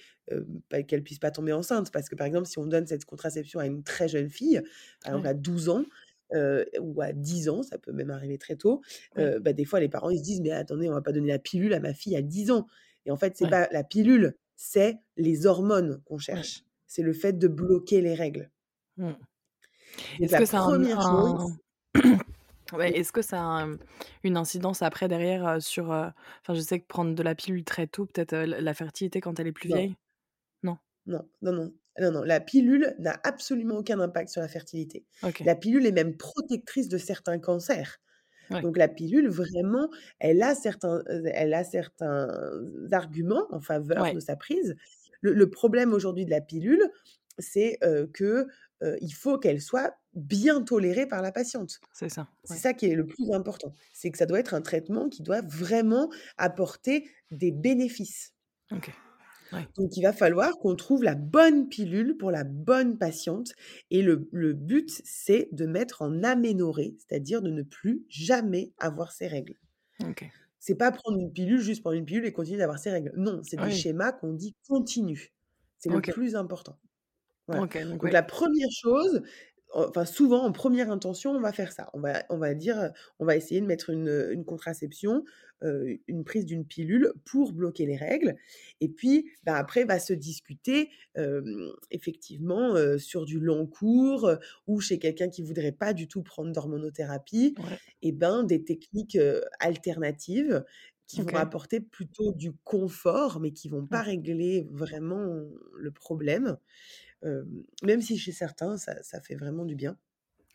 [1.04, 1.90] puisse pas tomber enceinte.
[1.90, 4.62] Parce que, par exemple, si on donne cette contraception à une très jeune fille,
[5.02, 5.84] par exemple à 12 ans,
[6.80, 8.82] ou à 10 ans, ça peut même arriver très tôt,
[9.16, 11.38] bah, des fois les parents ils se disent mais attendez, on va pas donner la
[11.38, 12.66] pilule à ma fille à 10 ans.
[13.06, 16.64] Et en fait, c'est pas la pilule, c'est les hormones qu'on cherche.
[16.86, 18.50] C'est le fait de bloquer les règles.
[18.96, 19.12] Mmh.
[20.20, 20.78] Est-ce que, ça a
[22.86, 23.66] Est-ce que ça a
[24.22, 25.90] une incidence après derrière sur...
[25.90, 29.48] Enfin, je sais que prendre de la pilule très tôt, peut-être la fertilité quand elle
[29.48, 29.96] est plus vieille?
[30.62, 30.78] Non.
[31.06, 31.72] Non, non, non.
[32.00, 35.04] Non, non, la pilule n'a absolument aucun impact sur la fertilité.
[35.44, 37.98] La pilule est même protectrice de certains cancers.
[38.50, 41.02] Donc la pilule, vraiment, elle a certains,
[41.32, 42.28] elle a certains
[42.90, 44.76] arguments en faveur de sa prise.
[45.22, 46.82] Le, problème aujourd'hui de la pilule,
[47.38, 47.78] c'est
[48.12, 48.46] que
[49.00, 51.80] il faut qu'elle soit bien tolérée par la patiente.
[51.92, 52.28] C'est ça.
[52.44, 53.72] C'est ça qui est le plus important.
[53.92, 58.34] C'est que ça doit être un traitement qui doit vraiment apporter des bénéfices.
[58.70, 58.90] Ok.
[59.76, 63.52] Donc, il va falloir qu'on trouve la bonne pilule pour la bonne patiente.
[63.90, 64.16] Et le,
[64.52, 69.56] but, c'est de mettre en aménorrhée, c'est-à-dire de ne plus jamais avoir ses règles.
[70.02, 70.30] Okay.
[70.58, 73.12] C'est pas prendre une pilule, juste prendre une pilule et continuer d'avoir ses règles.
[73.16, 75.32] Non, c'est des schémas qu'on dit continue.
[75.78, 76.78] C'est le plus important.
[77.48, 77.74] donc,
[78.10, 79.22] la première chose,
[79.72, 81.90] enfin souvent en première intention, on va faire ça.
[81.94, 85.24] On va, on va dire, on va essayer de mettre une, contraception,
[85.62, 88.36] une prise d'une pilule pour bloquer les règles.
[88.80, 90.90] Et puis bah, après va se discuter
[91.90, 94.30] effectivement sur du long cours
[94.66, 97.54] ou chez quelqu'un qui voudrait pas du tout prendre d'hormonothérapie,
[98.02, 99.18] et ben des techniques
[99.60, 100.64] alternatives
[101.06, 105.44] qui vont apporter plutôt du confort, mais qui vont pas régler vraiment
[105.76, 106.56] le problème
[107.82, 109.96] même si chez certains, ça, fait vraiment du bien.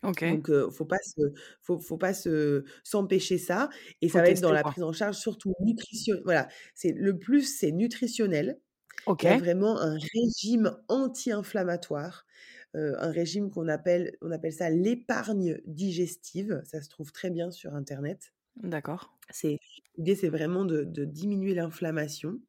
[0.02, 1.20] Donc, faut pas se,
[1.60, 3.68] faut, faut pas se s'empêcher ça.
[4.00, 6.22] Et ça va être dans la prise en charge surtout nutritionnelle.
[6.24, 8.60] Voilà, c'est le plus, c'est nutritionnel.
[9.06, 9.24] OK.
[9.24, 12.26] Il y a vraiment un régime anti-inflammatoire,
[12.74, 16.62] un régime qu'on appelle, on appelle ça l'épargne digestive.
[16.64, 18.32] Ça se trouve très bien sur internet.
[18.62, 19.18] D'accord.
[19.30, 19.58] C'est
[19.96, 22.40] l'idée, c'est vraiment de, de diminuer l'inflammation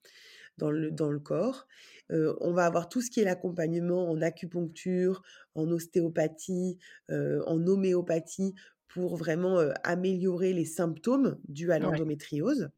[0.59, 1.65] dans le, dans le corps
[2.11, 5.21] on va avoir tout ce qui est l'accompagnement en acupuncture,
[5.55, 8.55] en ostéopathie, en homéopathie
[8.87, 12.69] pour vraiment améliorer les symptômes dus à l'endométriose.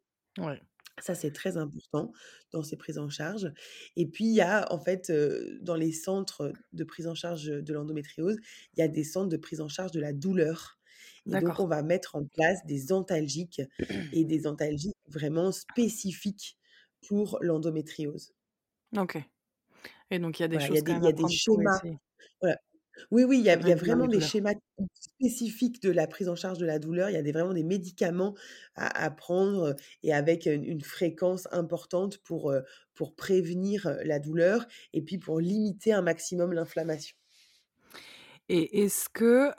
[0.99, 2.11] Ça, c'est très important
[2.51, 3.51] dans ces prises en charge.
[3.95, 5.11] Et puis, il y a, en fait,
[5.61, 8.35] dans les centres de prise en charge de l'endométriose,
[8.75, 10.77] il y a des centres de prise en charge de la douleur.
[11.25, 13.61] Et donc, on va mettre en place des antalgiques
[14.11, 16.57] et des antalgiques vraiment spécifiques
[17.07, 18.33] pour l'endométriose.
[18.97, 19.17] OK
[20.11, 21.27] et donc il y a des Voilà, choses il y a des y a des
[21.27, 21.79] schémas
[22.41, 22.57] voilà.
[23.11, 24.53] Oui, oui, il y a il y a réduire vraiment des schémas
[24.95, 27.09] spécifiques de la prise en charge de la douleur.
[27.09, 28.35] Il y a des vraiment des médicaments
[28.75, 32.53] à à prendre, et avec une une fréquence importante pour,
[32.95, 37.15] pour prévenir, la douleur et puis pour limiter un maximum l'inflammation.
[38.49, 39.51] Et est-ce que,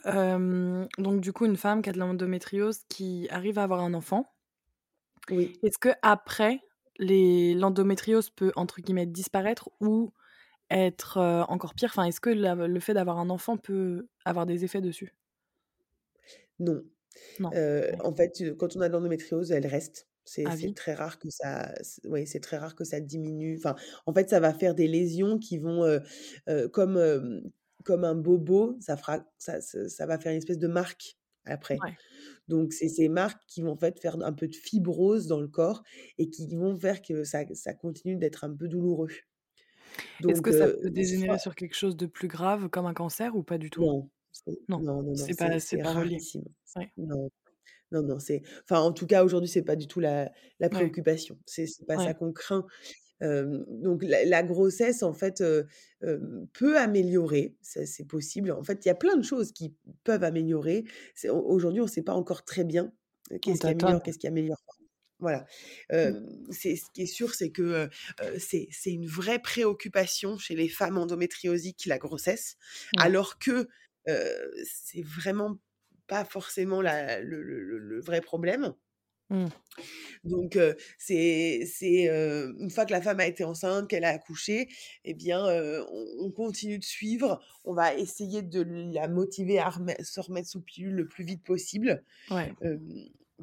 [1.00, 4.34] donc du coup, une femme qui a de l'endométriose qui arrive à avoir un enfant
[5.30, 5.62] Oui.
[5.62, 6.60] est-ce qu'après les
[6.98, 10.12] l'endométriose peut entre guillemets «disparaître» ou
[10.70, 11.90] être, encore pire?
[11.92, 15.14] Enfin, est-ce que la le fait d'avoir un enfant peut avoir des effets dessus?
[16.58, 16.84] Non.
[17.38, 18.02] Non, Heu, ouais.
[18.04, 20.08] en fait, quand on a de l'endométriose, elle reste.
[20.24, 21.74] C'est très rare que ça
[22.04, 23.56] ouais, c'est très rare que ça diminue.
[23.58, 23.76] Enfin,
[24.06, 25.84] en fait, ça va faire des lésions qui vont,
[26.72, 27.42] comme,
[27.84, 31.84] comme un bobo, ça fera ça ça va faire une espèce de marque après.
[32.48, 35.48] Donc c'est ces marques qui vont en fait faire un peu de fibrose dans le
[35.48, 35.82] corps
[36.18, 39.10] et qui vont faire que ça ça continue d'être un peu douloureux.
[40.26, 43.42] Est-ce que ça peut dégénérer sur quelque chose de plus grave comme un cancer ou
[43.44, 43.86] pas du tout?
[43.86, 44.10] Non,
[44.76, 45.94] Non, non, non, c'est pas c'est c'est pas.
[46.76, 46.92] Ouais.
[46.98, 47.30] Non.
[47.92, 50.92] Non, non, c'est enfin, en tout cas, aujourd'hui, c'est pas du tout la la Ouais.
[50.92, 51.38] préoccupation.
[51.46, 52.66] C'est c'est pas ça qu'on craint.
[53.22, 55.42] Donc la la grossesse, en fait,
[56.52, 58.52] peut améliorer, c'est possible.
[58.52, 60.84] En fait, il y a plein de choses qui peuvent améliorer.
[61.30, 62.92] Aujourd'hui, on sait pas encore très bien,
[63.42, 64.74] qu'est-ce qui améliore, qu'est-ce qui améliore pas.
[65.20, 65.46] Voilà.
[66.02, 66.22] Mmh.
[66.50, 67.88] Ce qui est sûr, c'est que,
[68.38, 72.56] c'est une vraie préoccupation chez les femmes endométriosiques, la grossesse,
[72.92, 73.12] Ouais.
[73.12, 73.68] alors que,
[74.08, 75.58] heu, c'est vraiment
[76.08, 78.74] pas forcément la le le le le vrai problème.
[79.32, 79.46] Mmh.
[80.24, 80.58] Donc
[80.98, 81.62] c'est
[82.08, 84.68] une fois que la femme a été enceinte, qu'elle a accouché
[85.04, 87.40] et bien, on on continue de suivre.
[87.64, 88.62] On va essayer de
[88.94, 92.56] la motiver à se remettre sous pilule le plus vite possible, Ouais.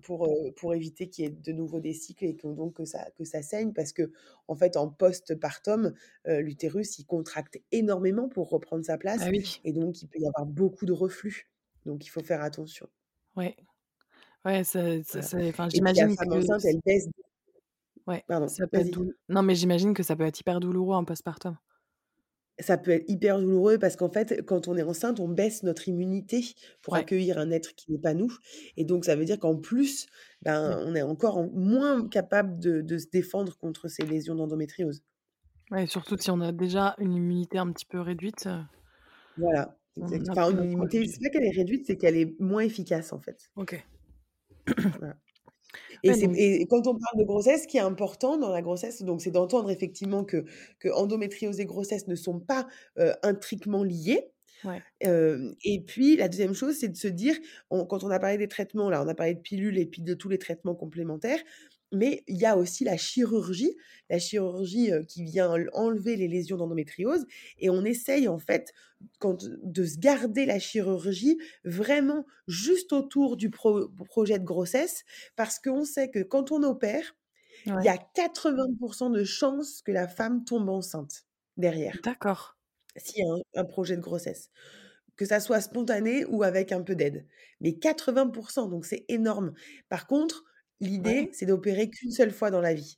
[0.04, 3.10] pour, pour éviter qu'il y ait de nouveau des cycles et que donc que ça
[3.18, 5.94] que ça saigne parce qu'en fait, en post-partum,
[6.26, 9.62] l'utérus, il contracte énormément pour reprendre sa Ah place oui.
[9.64, 11.50] et donc il peut y avoir beaucoup de reflux.
[11.86, 12.88] Donc il faut faire attention.
[13.36, 13.56] Ouais.
[14.46, 14.80] Ouais, ça
[15.68, 17.08] j'imagine que enceinte, c elle baisse
[18.08, 20.96] Ouais, pardon, ça peut être doul non, mais j'imagine que ça peut être hyper douloureux
[20.96, 21.58] en post-partum.
[22.58, 25.88] Ça peut être hyper douloureux parce qu'en fait, quand on est enceinte, on baisse notre
[25.88, 26.44] immunité
[26.82, 26.96] pour Ouais.
[26.96, 28.34] accueillir un être qui n'est pas nous
[28.76, 30.08] et donc ça veut dire qu'en plus,
[30.42, 35.04] ben, on est encore en moins capable de de se défendre contre ces lésions d'endométriose.
[35.72, 38.64] Ouais, surtout si on a déjà une immunité un petit peu réduite, heu
[39.38, 39.80] Voilà,
[40.32, 43.50] enfin, une immunité, c'est pas qu'elle est réduite, c'est qu'elle est moins efficace, en fait.
[43.56, 43.84] OK.
[45.00, 45.16] Voilà
[46.04, 49.32] et quand on parle de grossesse, ce qui est important dans la grossesse, donc c'est
[49.32, 50.46] d'entendre effectivement que
[50.80, 52.68] que endométriose et grossesse ne sont pas,
[53.00, 54.32] heu, intriquement liées.
[54.64, 54.84] Ouais.
[55.02, 57.36] Et puis la 2e chose, c'est de se dire,
[57.70, 60.02] on quand on a parlé des traitements, là, on a parlé de pilules et puis
[60.02, 61.40] de tous les traitements complémentaires,
[61.92, 63.76] mais il y a aussi la chirurgie.
[64.10, 67.26] La chirurgie, qui vient enl enlever les lésions d'endométriose
[67.60, 68.74] et on essaye, en fait,
[69.20, 75.04] quand de se garder la chirurgie vraiment juste autour du pro projet de grossesse
[75.36, 77.16] parce qu'on sait que quand on opère,
[77.82, 81.26] il y a 80 % de chances que la femme tombe enceinte
[81.58, 82.04] derrière.
[82.04, 82.56] D'accord.
[82.98, 84.50] S'il y a un un projet de grossesse,
[85.18, 87.28] que ça soit spontané ou avec un peu d'aide,
[87.62, 89.54] mais 80 % donc c'est énorme.
[89.90, 90.46] Par contre,
[91.06, 91.20] Ouais.
[91.20, 92.98] l'idée, c'est d'opérer qu'1 seule fois dans la vie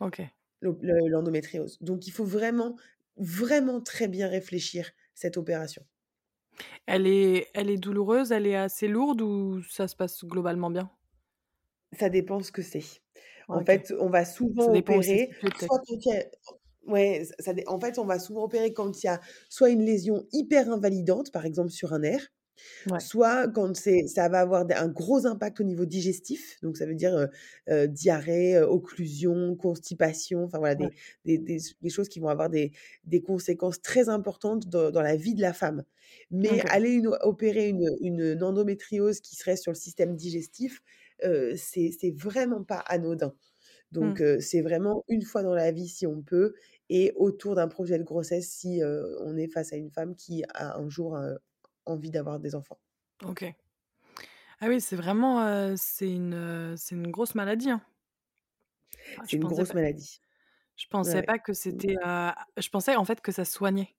[0.00, 0.28] OK.
[0.62, 1.78] le l'endométriose.
[1.80, 2.76] Donc il faut vraiment,
[3.16, 5.84] vraiment très bien réfléchir cette opération.
[6.86, 8.32] Elle est elle est douloureuse?
[8.32, 10.90] Elle est assez lourde ou ça se passe globalement bien?
[11.98, 12.84] Ça dépend ce que c'est.
[13.50, 15.82] En fait, on va souvent opérer, situé soit peut-être?
[15.86, 16.24] quand il y a
[16.86, 20.26] ouais, ça en fait, on va souvent opérer quand il y a soit une lésion
[20.32, 22.28] hyper invalidante, par exemple sur un nerf,
[22.86, 23.00] Ouais.
[23.00, 26.94] soit quand c'est ça va avoir un gros impact au niveau digestif, donc ça veut
[26.96, 27.28] dire,
[27.88, 30.86] diarrhée, occlusion, constipation, enfin voilà Ouais.
[30.86, 30.92] des
[31.24, 32.72] des des ch des choses qui vont avoir des
[33.04, 35.84] des conséquences très importantes dans dans la vie de la femme.
[36.30, 40.80] Mais aller une opérer une une endométriose qui serait sur le système digestif,
[41.56, 43.34] c'est c'est vraiment pas anodin.
[44.00, 44.18] Mmh.
[44.18, 46.54] Donc c'est vraiment 1 fois dans la vie si on peut
[46.90, 48.82] et autour d'un projet de grossesse si,
[49.24, 51.18] on est face à une femme qui a un jour,
[51.88, 52.78] envie d'avoir des enfants.
[53.24, 53.54] OK.
[54.60, 57.80] Ah oui, c'est vraiment, heu, c'est une, heu, c'est une grosse maladie, hein?
[59.16, 60.20] Ah, C'est je une pensais grosse pas maladie.
[60.76, 61.24] je pensais ouais.
[61.24, 61.82] pas que Mmh.
[61.82, 63.96] c'était, heu je pensais, en fait, que ça soignait.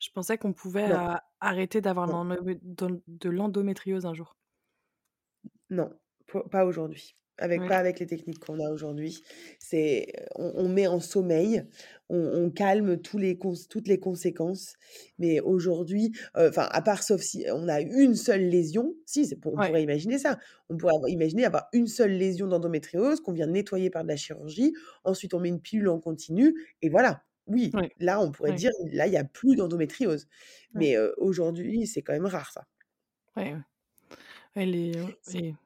[0.00, 1.00] Je pensais qu'on pouvait, Non.
[1.40, 2.16] arrêter d'avoir Non.
[3.06, 4.34] de l'endométriose un jour.
[5.70, 7.14] Non, po pas aujourd'hui.
[7.40, 9.22] Avec pas avec les techniques qu'on a aujourd'hui.
[9.58, 11.64] C'est on on met en sommeil,
[12.10, 14.74] on on calme tous les cons toutes les conséquences,
[15.18, 19.58] mais aujourd'hui, heu, enfin, à part sauf si on a une seule lésion, si, on
[19.58, 19.70] Ouais.
[19.70, 20.38] pourrait imaginer ça.
[20.68, 24.16] On pourrait avoir imaginer avoir une seule lésion d'endométriose qu'on vient nettoyer par de la
[24.16, 24.74] chirurgie.
[25.04, 27.22] Ensuite, on met une pilule en continu et voilà.
[27.46, 27.90] Oui, Ouais.
[27.98, 30.28] là, on pourrait dire: «Là, il y a plus d'endométriose».
[30.74, 32.66] Mais heu, aujourd'hui, c'est quand même rare ça.
[34.56, 34.96] Ouais, les
[35.28, 35.56] heu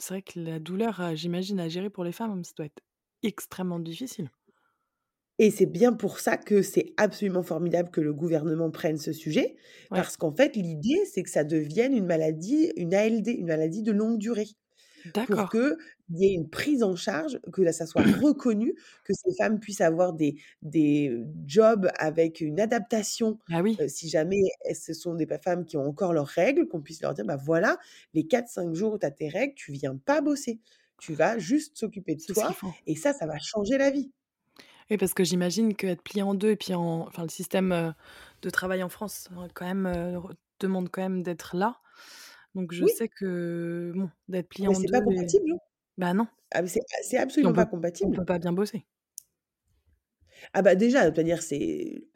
[0.00, 2.82] C'est vrai que la douleur, heu, j'imagine à gérer pour les femmes, ça doit être
[3.22, 4.30] extrêmement difficile.
[5.38, 9.56] Et c'est bien pour ça que c'est absolument formidable que le gouvernement prenne ce sujet,
[9.90, 10.04] Ouais.
[10.04, 13.90] parce qu'en fait, l'idée, c'est que ça devienne une maladie, une ALD, une maladie de
[13.92, 14.48] longue durée.
[15.24, 15.76] Pour qu'il
[16.10, 20.12] y ait une prise en charge, que ça soit reconnu, que ces femmes puissent avoir
[20.12, 23.80] des des jobs avec une adaptation, Bah oui.
[23.88, 24.40] si jamais
[24.74, 27.78] ce sont des femmes qui ont encore leurs règles, qu'on puisse leur dire: «Bah voilà,
[28.14, 30.60] les 4-5 jours où tu as tes règles, tu viens pas bosser.
[30.98, 34.12] Tu vas juste s'occuper de toi et ça, ça va changer la vie.
[34.90, 37.94] Oui, parce que j'imagine qu'être plié en deux et puis en enfin, le système,
[38.42, 40.22] de travail en France, hein, quand même,
[40.60, 41.80] demande quand même d'être là.
[42.54, 45.52] Donc je sais que, bon, d'être plié en deux c'est pas compatible,
[45.98, 46.26] Bah non.
[46.52, 48.10] Ah c'est absolument pas compatible.
[48.12, 48.84] On peut pas bien bosser.
[50.54, 52.08] Ah bah déjà, c'est-à-dire c'est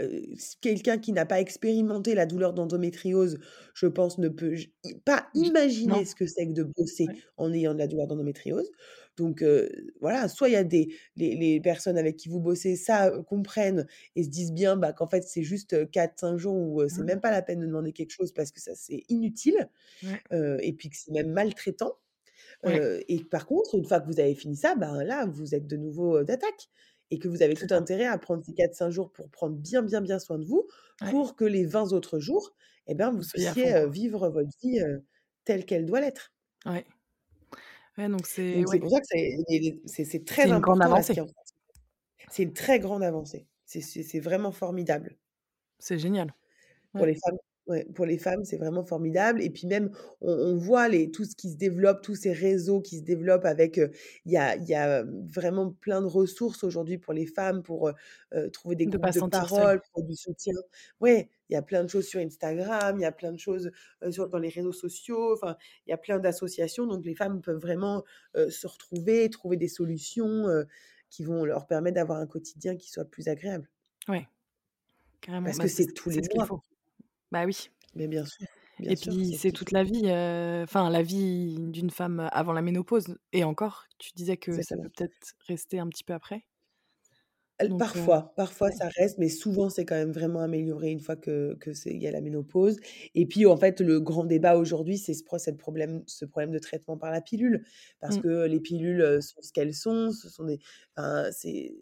[0.60, 3.38] quelqu'un qui n'a pas expérimenté la douleur d'endométriose,
[3.74, 4.56] je pense, ne peut
[5.04, 8.70] pas imaginer ce que c'est que de bosser en ayant de la douleur d'endométriose.
[9.16, 9.44] Donc
[10.00, 14.24] voilà, soit il y a des les, personnes avec qui vous bossez ça comprennent et
[14.24, 17.42] se disent bien bah, qu'en fait c'est juste 4-5 jours où c'est même pas la
[17.42, 19.68] peine de demander quelque chose parce que ça c'est inutile
[20.30, 21.96] et puis que c'est même maltraitant.
[22.64, 25.76] et par contre, une fois que vous avez fini ça, ben là, vous êtes de
[25.76, 26.68] nouveau d'attaque
[27.10, 30.00] et que vous avez tout intérêt à prendre ces 4-5 jours pour prendre bien, bien,
[30.00, 30.66] bien soin de vous,
[31.10, 32.54] pour que les 20 autres jours,
[32.86, 34.80] eh ben, vous puissiez vivre votre vie
[35.44, 36.32] telle qu'elle doit l'être.
[36.66, 36.84] Ouais.
[37.98, 39.06] Ouais donc c'est pour ça que
[39.86, 40.56] c'est très important.
[40.56, 41.14] Une grande avancée.
[42.30, 43.46] C'est une très grande avancée.
[43.66, 45.16] C'est vraiment formidable.
[45.78, 46.34] C'est génial.
[46.92, 49.42] Pour les femmes Ouais, pour les femmes, c'est vraiment formidable.
[49.42, 52.98] Et puis même, on, voit les, tout ce qui se développe, tous ces réseaux qui
[52.98, 57.24] se développent avec, il y, a, y a vraiment plein de ressources aujourd'hui pour les
[57.24, 57.90] femmes, pour
[58.52, 60.52] trouver des groupes de parole, pour du soutien.
[61.00, 63.70] Ouais, il y a plein de choses sur Instagram, il y a plein de choses
[64.10, 66.86] sur, dans les réseaux sociaux, enfin, il y a plein d'associations.
[66.86, 70.46] Donc les femmes peuvent vraiment se retrouver, trouver des solutions
[71.08, 73.70] qui vont leur permettre d'avoir un quotidien qui soit plus agréable.
[74.06, 74.28] Ouais,
[75.22, 75.46] carrément.
[75.46, 76.62] Parce bah, que c'est tous les mois.
[77.34, 77.68] Bah oui.
[77.96, 78.46] Mais bien sûr.
[78.80, 80.02] et puis c'est toute la vie,
[80.62, 83.18] enfin la vie d'une femme avant la ménopause.
[83.32, 86.44] Et encore, tu disais que ça peut peut-être rester un petit peu après?
[87.78, 91.72] Parfois, parfois ça reste, mais souvent c'est quand même vraiment amélioré une fois que, que
[91.72, 92.78] c'est, il y a la ménopause.
[93.14, 96.58] Et puis en fait, le grand débat aujourd'hui, c'est ce, cette problème, ce problème de
[96.58, 97.64] traitement par la pilule,
[98.00, 98.22] parce mmh.
[98.22, 100.10] que les pilules sont ce qu'elles sont.
[100.10, 100.58] Ce sont des,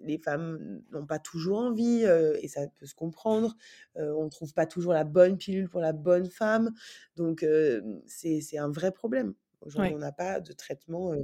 [0.02, 3.56] les femmes n'ont pas toujours envie et ça peut se comprendre.
[3.96, 6.70] on ne trouve pas toujours la bonne pilule pour la bonne femme,
[7.16, 7.44] donc
[8.06, 9.34] c'est un vrai problème.
[9.62, 11.14] Aujourd'hui, on n'a pas de traitement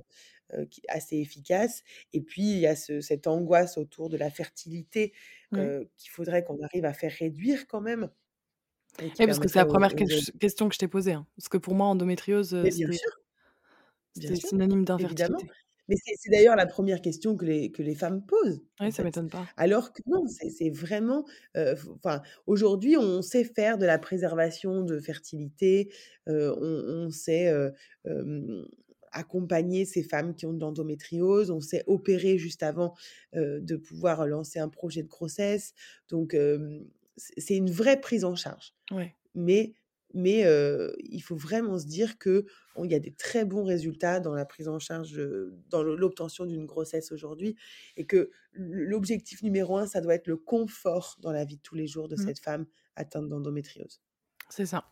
[0.88, 1.82] assez efficace.
[2.12, 5.12] Et puis, il y a cette angoisse autour de la fertilité
[5.52, 8.10] qu'il faudrait qu'on arrive à faire réduire quand même.
[9.00, 11.12] Oui, parce que c'est la première question que je t'ai posée.
[11.12, 11.26] Hein.
[11.36, 12.56] Parce que pour moi, endométriose,
[14.14, 15.46] c'est synonyme d'infertilité.
[15.88, 18.62] Mais c'est d'ailleurs la première question que les, que les femmes posent.
[18.80, 19.46] Oui, ça m'étonne pas.
[19.56, 21.24] Alors que non, c'est vraiment.
[21.56, 25.92] Enfin, aujourd'hui, on sait faire de la préservation de fertilité.
[26.26, 27.52] on, on, sait
[29.12, 31.50] accompagner ces femmes qui ont de l'endométriose.
[31.50, 32.94] On s'est opéré juste avant
[33.34, 35.72] de pouvoir lancer un projet de grossesse.
[36.10, 36.36] Donc,
[37.16, 38.74] c'est une vraie prise en charge.
[39.34, 39.74] Mais,
[40.14, 40.44] mais
[40.98, 42.44] il faut vraiment se dire qu'il
[42.84, 45.20] y a des très bons résultats dans la prise en charge,
[45.68, 47.56] dans l'obtention d'une grossesse aujourd'hui.
[47.96, 51.74] Et que l'objectif numéro un, ça doit être le confort dans la vie de tous
[51.74, 52.26] les jours de mmh.
[52.26, 52.66] cette femme
[52.96, 54.00] atteinte d'endométriose.
[54.48, 54.90] C'est ça.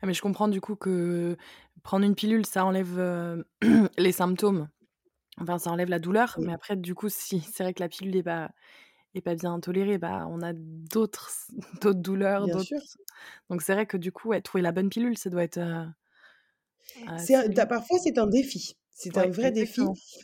[0.00, 1.36] Ah, mais je comprends du coup que
[1.84, 3.44] prendre une pilule, ça enlève
[3.98, 4.68] les symptômes.
[5.38, 6.36] Enfin, ça enlève la douleur.
[6.38, 8.50] Mais après, du coup, si c'est vrai que la pilule n'est pas,
[9.14, 11.30] est pas bien tolérée, bah, on a d'autres,
[11.82, 12.46] d'autres douleurs.
[12.46, 12.80] Bien sûr.
[13.50, 15.58] Donc, c'est vrai que du coup, trouver la bonne pilule, ça doit être.
[17.66, 18.76] parfois, c'est un défi.
[18.94, 19.80] C'est un vrai défi,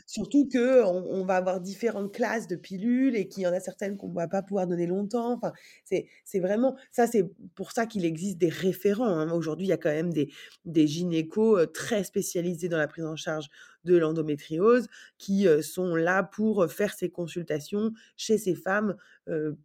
[0.06, 3.96] surtout que on, va avoir différentes classes de pilules et qu'il y en a certaines
[3.96, 5.32] qu'on ne va pas pouvoir donner longtemps.
[5.32, 5.52] Enfin,
[5.84, 9.06] c'est vraiment ça, c'est pour ça qu'il existe des référents.
[9.06, 9.32] Hein.
[9.32, 10.30] Aujourd'hui, il y a quand même des,
[10.64, 13.48] des gynécos très spécialisés dans la prise en charge
[13.84, 18.96] de l'endométriose qui sont là pour faire ces consultations chez ces femmes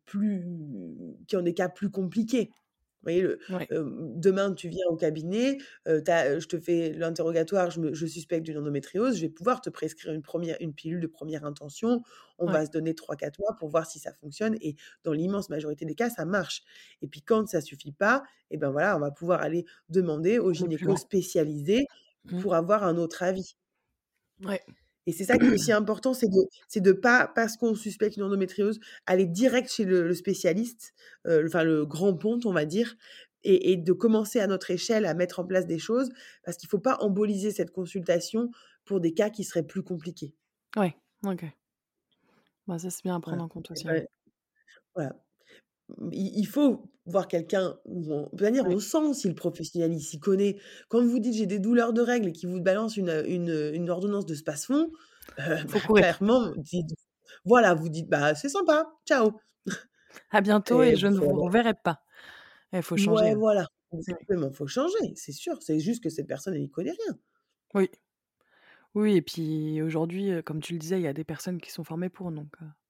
[0.05, 0.45] plus
[1.27, 2.51] qui ont des cas plus compliqués
[3.03, 3.27] voyez,
[3.69, 9.21] demain, tu viens au cabinet, je te fais l'interrogatoire, je, je, suspecte d'une endométriose, je
[9.21, 12.01] vais pouvoir te prescrire une, première, une pilule de première intention.
[12.39, 14.55] On va se donner 3-4 mois pour voir si ça fonctionne.
[14.61, 16.63] Et dans l'immense majorité des cas, ça marche.
[17.01, 20.39] Et puis quand ça ne suffit pas, et ben voilà, on va pouvoir aller demander
[20.39, 21.85] au gynéco spécialisé
[22.25, 22.41] mmh.
[22.41, 23.55] pour avoir un autre avis.
[24.43, 24.61] Ouais.
[25.05, 28.23] Et c'est ça qui est aussi important, c'est de de pas, parce qu'on suspecte une
[28.23, 30.93] endométriose, aller direct chez le, spécialiste,
[31.27, 32.95] enfin le grand ponte, on va dire,
[33.43, 36.09] et, de commencer à notre échelle à mettre en place des choses,
[36.43, 38.49] parce qu'il ne faut pas emboliser cette consultation
[38.85, 40.33] pour des cas qui seraient plus compliqués.
[40.75, 40.95] Ouais,
[41.25, 41.45] ok.
[42.67, 43.85] Bah, ça, c'est bien à prendre en compte aussi.
[44.95, 45.22] voilà
[46.11, 50.57] il faut voir quelqu'un on, dire, on sent si le professionnel s'y connaît.
[50.89, 54.25] Quand vous dites j'ai des douleurs de règles et qu'il vous balance une, une, ordonnance
[54.25, 54.91] de space-fond,
[55.39, 56.53] euh, bah, clairement,
[57.45, 59.33] voilà, vous dites bah c'est sympa, ciao.
[60.31, 62.01] À bientôt et, je ne vous reverrai pas.
[62.71, 63.25] Il faut changer.
[63.25, 63.37] Ouais, hein.
[63.37, 65.61] voilà, exactement, il faut changer, c'est sûr.
[65.61, 67.17] C'est juste que cette personne, elle n'y connaît rien.
[67.75, 67.89] Oui.
[68.95, 71.83] Oui et puis aujourd'hui, comme tu le disais, il y a des personnes qui sont
[71.83, 72.82] formées pour donc Mmh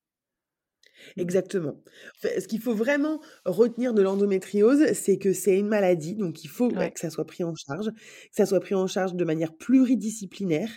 [1.17, 1.81] Exactement.
[2.21, 6.69] ce qu'il faut vraiment retenir de l'endométriose, c'est que c'est une maladie, donc il faut,
[6.69, 10.69] que ça soit pris en charge, que ça soit pris en charge de manière pluridisciplinaire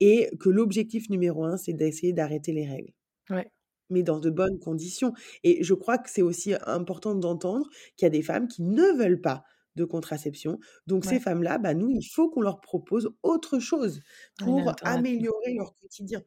[0.00, 2.92] et que l'objectif numéro un, c'est d'essayer d'arrêter les règles.
[3.30, 3.50] Ouais.
[3.90, 5.12] Mais dans de bonnes conditions
[5.44, 8.96] et je crois que c'est aussi important d'entendre qu'il y a des femmes qui ne
[8.96, 9.44] veulent pas
[9.76, 10.58] de contraception.
[10.86, 14.00] Donc ces femmes-là, bah, nous, il faut qu'on leur propose autre chose
[14.38, 16.22] pour améliorer leur quotidien.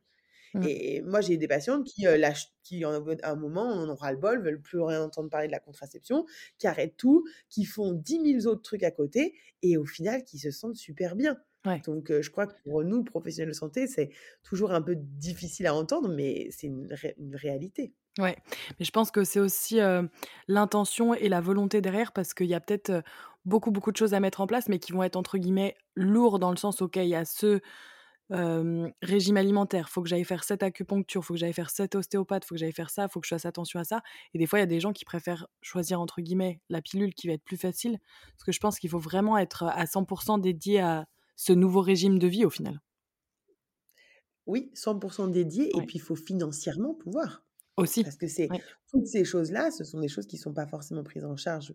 [0.56, 0.64] Mmh.
[0.68, 4.62] Et moi, j'ai des patientes qui, lâchent, qui, à un moment, en ont ras-le-bol, veulent
[4.62, 6.26] plus rien entendre parler de la contraception,
[6.58, 10.40] qui arrêtent tout, qui font 10 000 autres trucs à côté et au final, qui
[10.40, 11.38] se sentent super bien.
[11.86, 14.12] Donc, je crois que pour nous, professionnels de santé, c'est
[14.44, 16.88] toujours un peu difficile à entendre, mais c'est une,
[17.34, 17.92] réalité.
[18.20, 18.38] Ouais,
[18.80, 19.80] mais je pense que c'est aussi
[20.48, 23.04] l'intention et la volonté derrière, parce qu'il y a peut-être
[23.46, 26.38] beaucoup, beaucoup de choses à mettre en place, mais qui vont être entre guillemets lourds
[26.38, 27.26] dans le sens, ok, il y a
[28.30, 32.56] régime alimentaire, faut que j'aille faire cette acupuncture, faut que j'aille faire cette ostéopathe, faut
[32.56, 34.02] que j'aille faire ça, faut que je fasse attention à ça.
[34.34, 37.14] Et des fois, il y a des gens qui préfèrent choisir entre guillemets la pilule
[37.14, 38.00] qui va être plus facile,
[38.34, 42.18] parce que je pense qu'il faut vraiment être à 100% dédié à ce nouveau régime
[42.18, 42.82] de vie au final.
[44.48, 47.44] Oui, 100% dédié, et puis il faut financièrement pouvoir.
[47.78, 48.04] Aussi.
[48.04, 48.48] Parce que c'est
[48.90, 51.74] toutes ces choses-là, ce sont des choses qui ne sont pas forcément prises en charge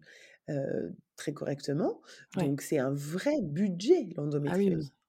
[1.17, 2.01] très correctement.
[2.37, 4.87] Donc c'est un vrai budget, ah l'endométriose.
[4.89, 5.00] Ah oui,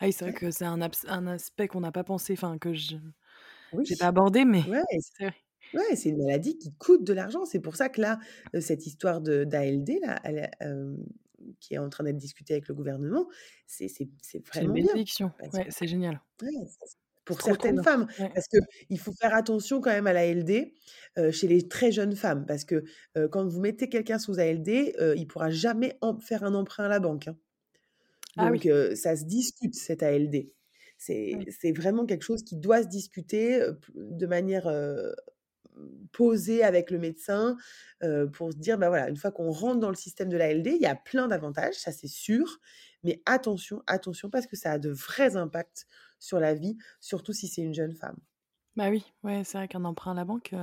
[0.00, 2.96] c'est vrai que c'est un, un aspect qu'on n'a pas pensé, enfin que je
[3.72, 4.82] n'ai pas abordé, mais ouais,
[5.18, 5.32] c'est
[5.74, 7.44] ouais, c'est une maladie qui coûte de l'argent.
[7.44, 8.18] C'est pour ça que là,
[8.60, 10.20] cette histoire d'ALD, là,
[11.60, 13.26] qui est en train d'être discutée avec le gouvernement,
[13.66, 13.88] c'est
[14.52, 15.32] vraiment une bénédiction.
[15.52, 16.20] Ouais, c'est génial.
[17.24, 18.58] pour certaines femmes, parce que
[18.88, 20.72] il faut faire attention quand même à l'ALD
[21.32, 22.84] chez les très jeunes femmes, parce que
[23.30, 27.28] quand vous mettez quelqu'un sous ALD, il pourra jamais faire un emprunt à la banque.
[27.28, 27.36] Hein.
[28.36, 30.50] Ah Donc, ça se discute, cette ALD.
[30.98, 33.60] C'est vraiment quelque chose qui doit se discuter
[33.94, 34.70] de manière
[36.12, 37.56] posée avec le médecin
[38.32, 40.80] pour se dire, bah voilà, une fois qu'on rentre dans le système de l'ALD, il
[40.80, 42.60] y a plein d'avantages, ça c'est sûr,
[43.02, 45.86] mais attention, attention, parce que ça a de vrais impacts
[46.18, 48.16] sur la vie, surtout si c'est une jeune femme.
[48.74, 50.54] Bah oui, ouais, c'est vrai qu'un emprunt à la banque.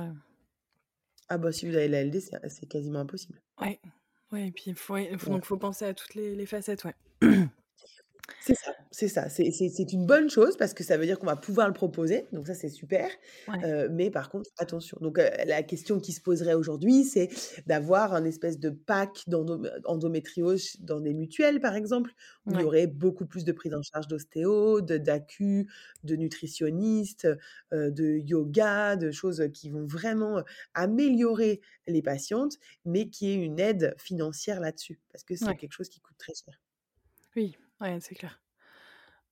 [1.28, 3.40] Ah bah si vous avez l'ALD, c'est quasiment impossible.
[3.60, 3.80] Ouais,
[4.32, 6.94] ouais, et puis il faut, donc faut penser à toutes les, les facettes, ouais.
[8.46, 9.30] C'est ça, c'est ça.
[9.30, 12.46] C'est une bonne chose parce que ça veut dire qu'on va pouvoir le proposer, donc
[12.46, 13.08] ça c'est super.
[13.90, 14.98] mais par contre, attention.
[15.00, 17.30] Donc la question qui se poserait aujourd'hui, c'est
[17.66, 22.12] d'avoir un espèce de pack d'endométriose dans des mutuelles, par exemple,
[22.44, 25.66] où il y aurait beaucoup plus de prise en charge d'ostéo, d'acu,
[26.02, 27.26] de, nutritionniste,
[27.72, 30.42] de yoga, de choses qui vont vraiment
[30.74, 35.88] améliorer les patientes, mais qui est une aide financière là-dessus, parce que c'est quelque chose
[35.88, 36.60] qui coûte très cher.
[37.36, 38.40] Oui, ouais, c'est clair.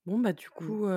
[0.05, 0.49] Bon, bah, du mmh.
[0.49, 0.87] coup,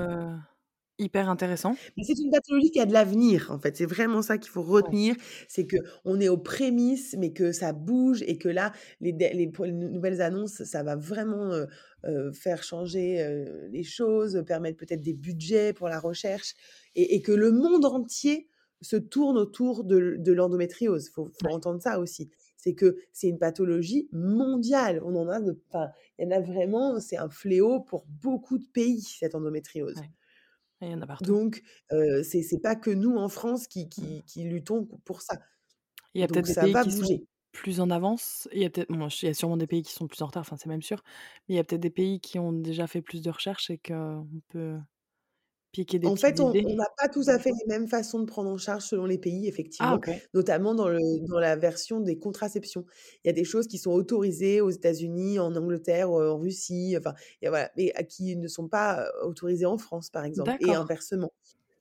[0.98, 1.76] hyper intéressant.
[1.96, 3.76] Mais c'est une pathologie qui a de l'avenir, en fait.
[3.76, 5.14] C'est vraiment ça qu'il faut retenir.
[5.46, 10.22] C'est qu'on est aux prémices, mais que ça bouge et que là, les, les, nouvelles
[10.22, 11.52] annonces, ça va vraiment
[12.32, 16.54] faire changer les choses, permettre peut-être des budgets pour la recherche
[16.94, 18.48] et, que le monde entier
[18.80, 21.09] se tourne autour de, l'endométriose.
[21.09, 22.30] Il faut, entendre ça aussi
[22.66, 25.00] c'est que c'est une pathologie mondiale.
[25.04, 25.88] On en a, enfin,
[26.18, 30.02] il y en a vraiment, c'est un fléau pour beaucoup de pays cette endométriose.
[30.80, 31.24] Il y en a partout.
[31.24, 31.62] Donc,
[31.92, 35.38] euh, c'est pas que nous en France qui, qui, qui luttons pour ça.
[36.14, 37.20] Il y a peut-être des pays qui sont
[37.52, 38.48] plus en avance.
[38.52, 40.26] Il y a peut-être, bon, il y a sûrement des pays qui sont plus en
[40.26, 40.40] retard.
[40.40, 41.04] Enfin, c'est même sûr.
[41.48, 43.78] Mais il y a peut-être des pays qui ont déjà fait plus de recherches et
[43.78, 44.76] qu'on peut
[46.04, 48.84] en fait, on n'a pas tous à fait les mêmes façons de prendre en charge
[48.84, 50.00] selon les pays, ah, effectivement,
[50.32, 52.84] notamment dans, le, dans la version des contraceptions.
[53.24, 57.14] Il y a des choses qui sont autorisées aux États-Unis, en Angleterre, en Russie, enfin,
[57.42, 61.32] et voilà, mais qui ne sont pas autorisées en France, par exemple, et inversement.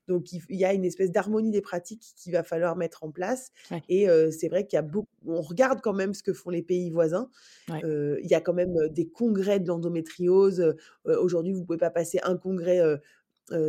[0.08, 3.52] Donc, il, y a une espèce d'harmonie des pratiques qu'il va falloir mettre en place.
[3.90, 5.08] Et c'est vrai qu'il y a beaucoup.
[5.26, 7.30] On regarde quand même ce que font les pays voisins.
[7.70, 10.76] il y a quand même des congrès de l'endométriose.
[11.06, 12.82] Aujourd'hui, vous ne pouvez pas passer un congrès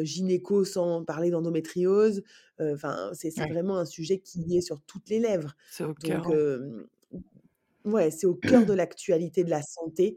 [0.03, 2.22] gynéco sans parler d'endométriose.
[2.61, 5.55] Enfin, c'est vraiment un sujet qui est sur toutes les lèvres.
[5.70, 6.27] C'est au cœur.
[7.85, 10.16] ouais, c'est au cœur de l'actualité de la santé.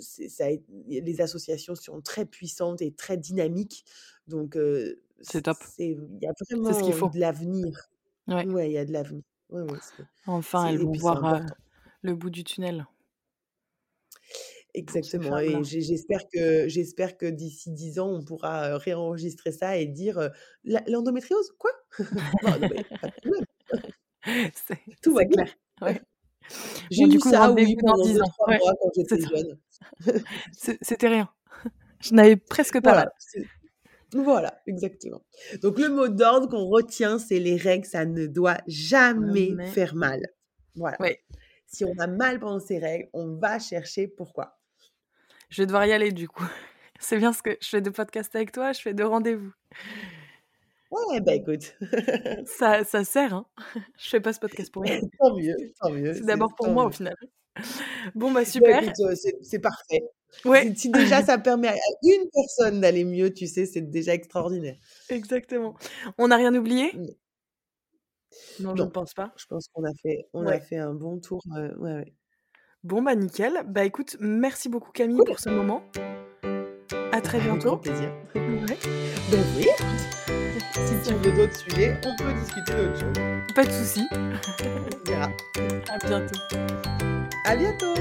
[0.00, 0.46] ça,
[0.86, 3.84] les associations sont très puissantes et très dynamiques.
[4.26, 4.56] Donc,
[5.20, 5.56] c'est top.
[5.78, 7.08] Il y a vraiment ce faut.
[7.08, 7.88] de l'avenir.
[8.28, 8.44] Ouais.
[8.68, 9.22] il y a de l'avenir.
[10.26, 11.46] enfin, elles vont voir
[12.02, 12.86] le bout du tunnel.
[14.78, 15.38] Exactement.
[15.38, 20.30] Et j'espère que, j'espère que d'ici dix ans, on pourra réenregistrer ça et dire
[20.86, 21.72] l'endométriose, quoi?
[25.02, 25.54] Tout va clair.
[25.80, 26.00] Ouais.
[26.90, 28.18] J'ai eu ça, oui, pendant 2-3
[28.58, 29.58] mois quand j'étais jeune.
[30.82, 31.28] C'était rien.
[32.00, 33.12] Je n'avais presque pas voilà,
[34.12, 35.20] voilà, exactement.
[35.62, 40.22] Donc le mot d'ordre qu'on retient, c'est les règles, ça ne doit jamais faire mal.
[40.76, 40.96] Voilà.
[41.66, 44.57] Si on a mal pendant ces règles, on va chercher pourquoi.
[45.48, 46.44] Je vais devoir y aller du coup.
[47.00, 49.52] C'est bien ce que je fais de podcast avec toi, je fais de rendez-vous.
[50.90, 51.76] Ouais, bah écoute.
[52.46, 53.46] ça, ça sert, hein.
[53.98, 55.00] Je fais pas ce podcast pour rien.
[55.18, 56.14] tant mieux, tant mieux.
[56.14, 57.14] C'est d'abord pour moi au final.
[58.14, 58.82] Bon, bah, bah super.
[58.82, 60.02] Euh, c'est parfait.
[60.44, 60.72] Ouais.
[60.74, 64.76] Si déjà ça permet à une personne d'aller mieux, tu sais, c'est déjà extraordinaire.
[65.08, 65.74] Exactement.
[66.16, 66.92] On n'a rien oublié?
[68.60, 69.32] Non, je ne pense pas.
[69.36, 71.42] Je pense qu'on a fait, on a fait un bon tour.
[71.56, 72.14] Euh, ouais, ouais.
[72.84, 73.64] Bon, bah nickel.
[73.66, 75.82] Bah écoute, merci beaucoup Camille pour ce moment.
[77.12, 77.72] À très bientôt.
[77.72, 78.10] Avec plaisir.
[78.34, 78.78] Ouais.
[79.30, 79.66] Ben oui,
[80.72, 83.54] si tu veux d'autres sujets, on peut discuter d'autres choses.
[83.54, 84.06] Pas de soucis.
[84.12, 85.28] On verra.
[85.88, 86.38] À bientôt.
[87.44, 87.94] À bientôt.